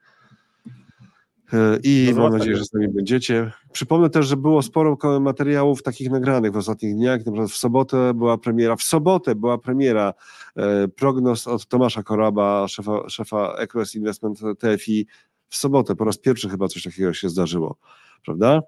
[1.53, 3.51] E, I Do mam nadzieję, że z nami będziecie.
[3.71, 7.25] Przypomnę też, że było sporo materiałów takich nagranych w ostatnich dniach.
[7.25, 10.13] Na przykład w sobotę była premiera, w sobotę była premiera
[10.55, 15.07] e, prognoz od Tomasza Koraba, szefa, szefa Equest Investment TFI.
[15.49, 15.95] w sobotę.
[15.95, 17.77] Po raz pierwszy chyba coś takiego się zdarzyło,
[18.25, 18.61] prawda?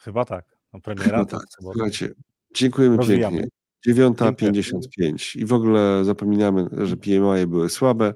[0.00, 0.44] Chyba tak.
[0.72, 1.48] No, premiera No to tak.
[1.48, 1.72] w sobotę.
[1.74, 2.10] Słuchajcie,
[2.54, 3.36] dziękujemy Rozwijamy.
[3.38, 3.63] pięknie.
[3.88, 8.14] 9.55 i w ogóle zapominamy, że PMI były słabe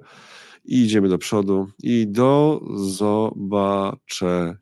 [0.65, 4.59] i idziemy do przodu i do zobaczenia.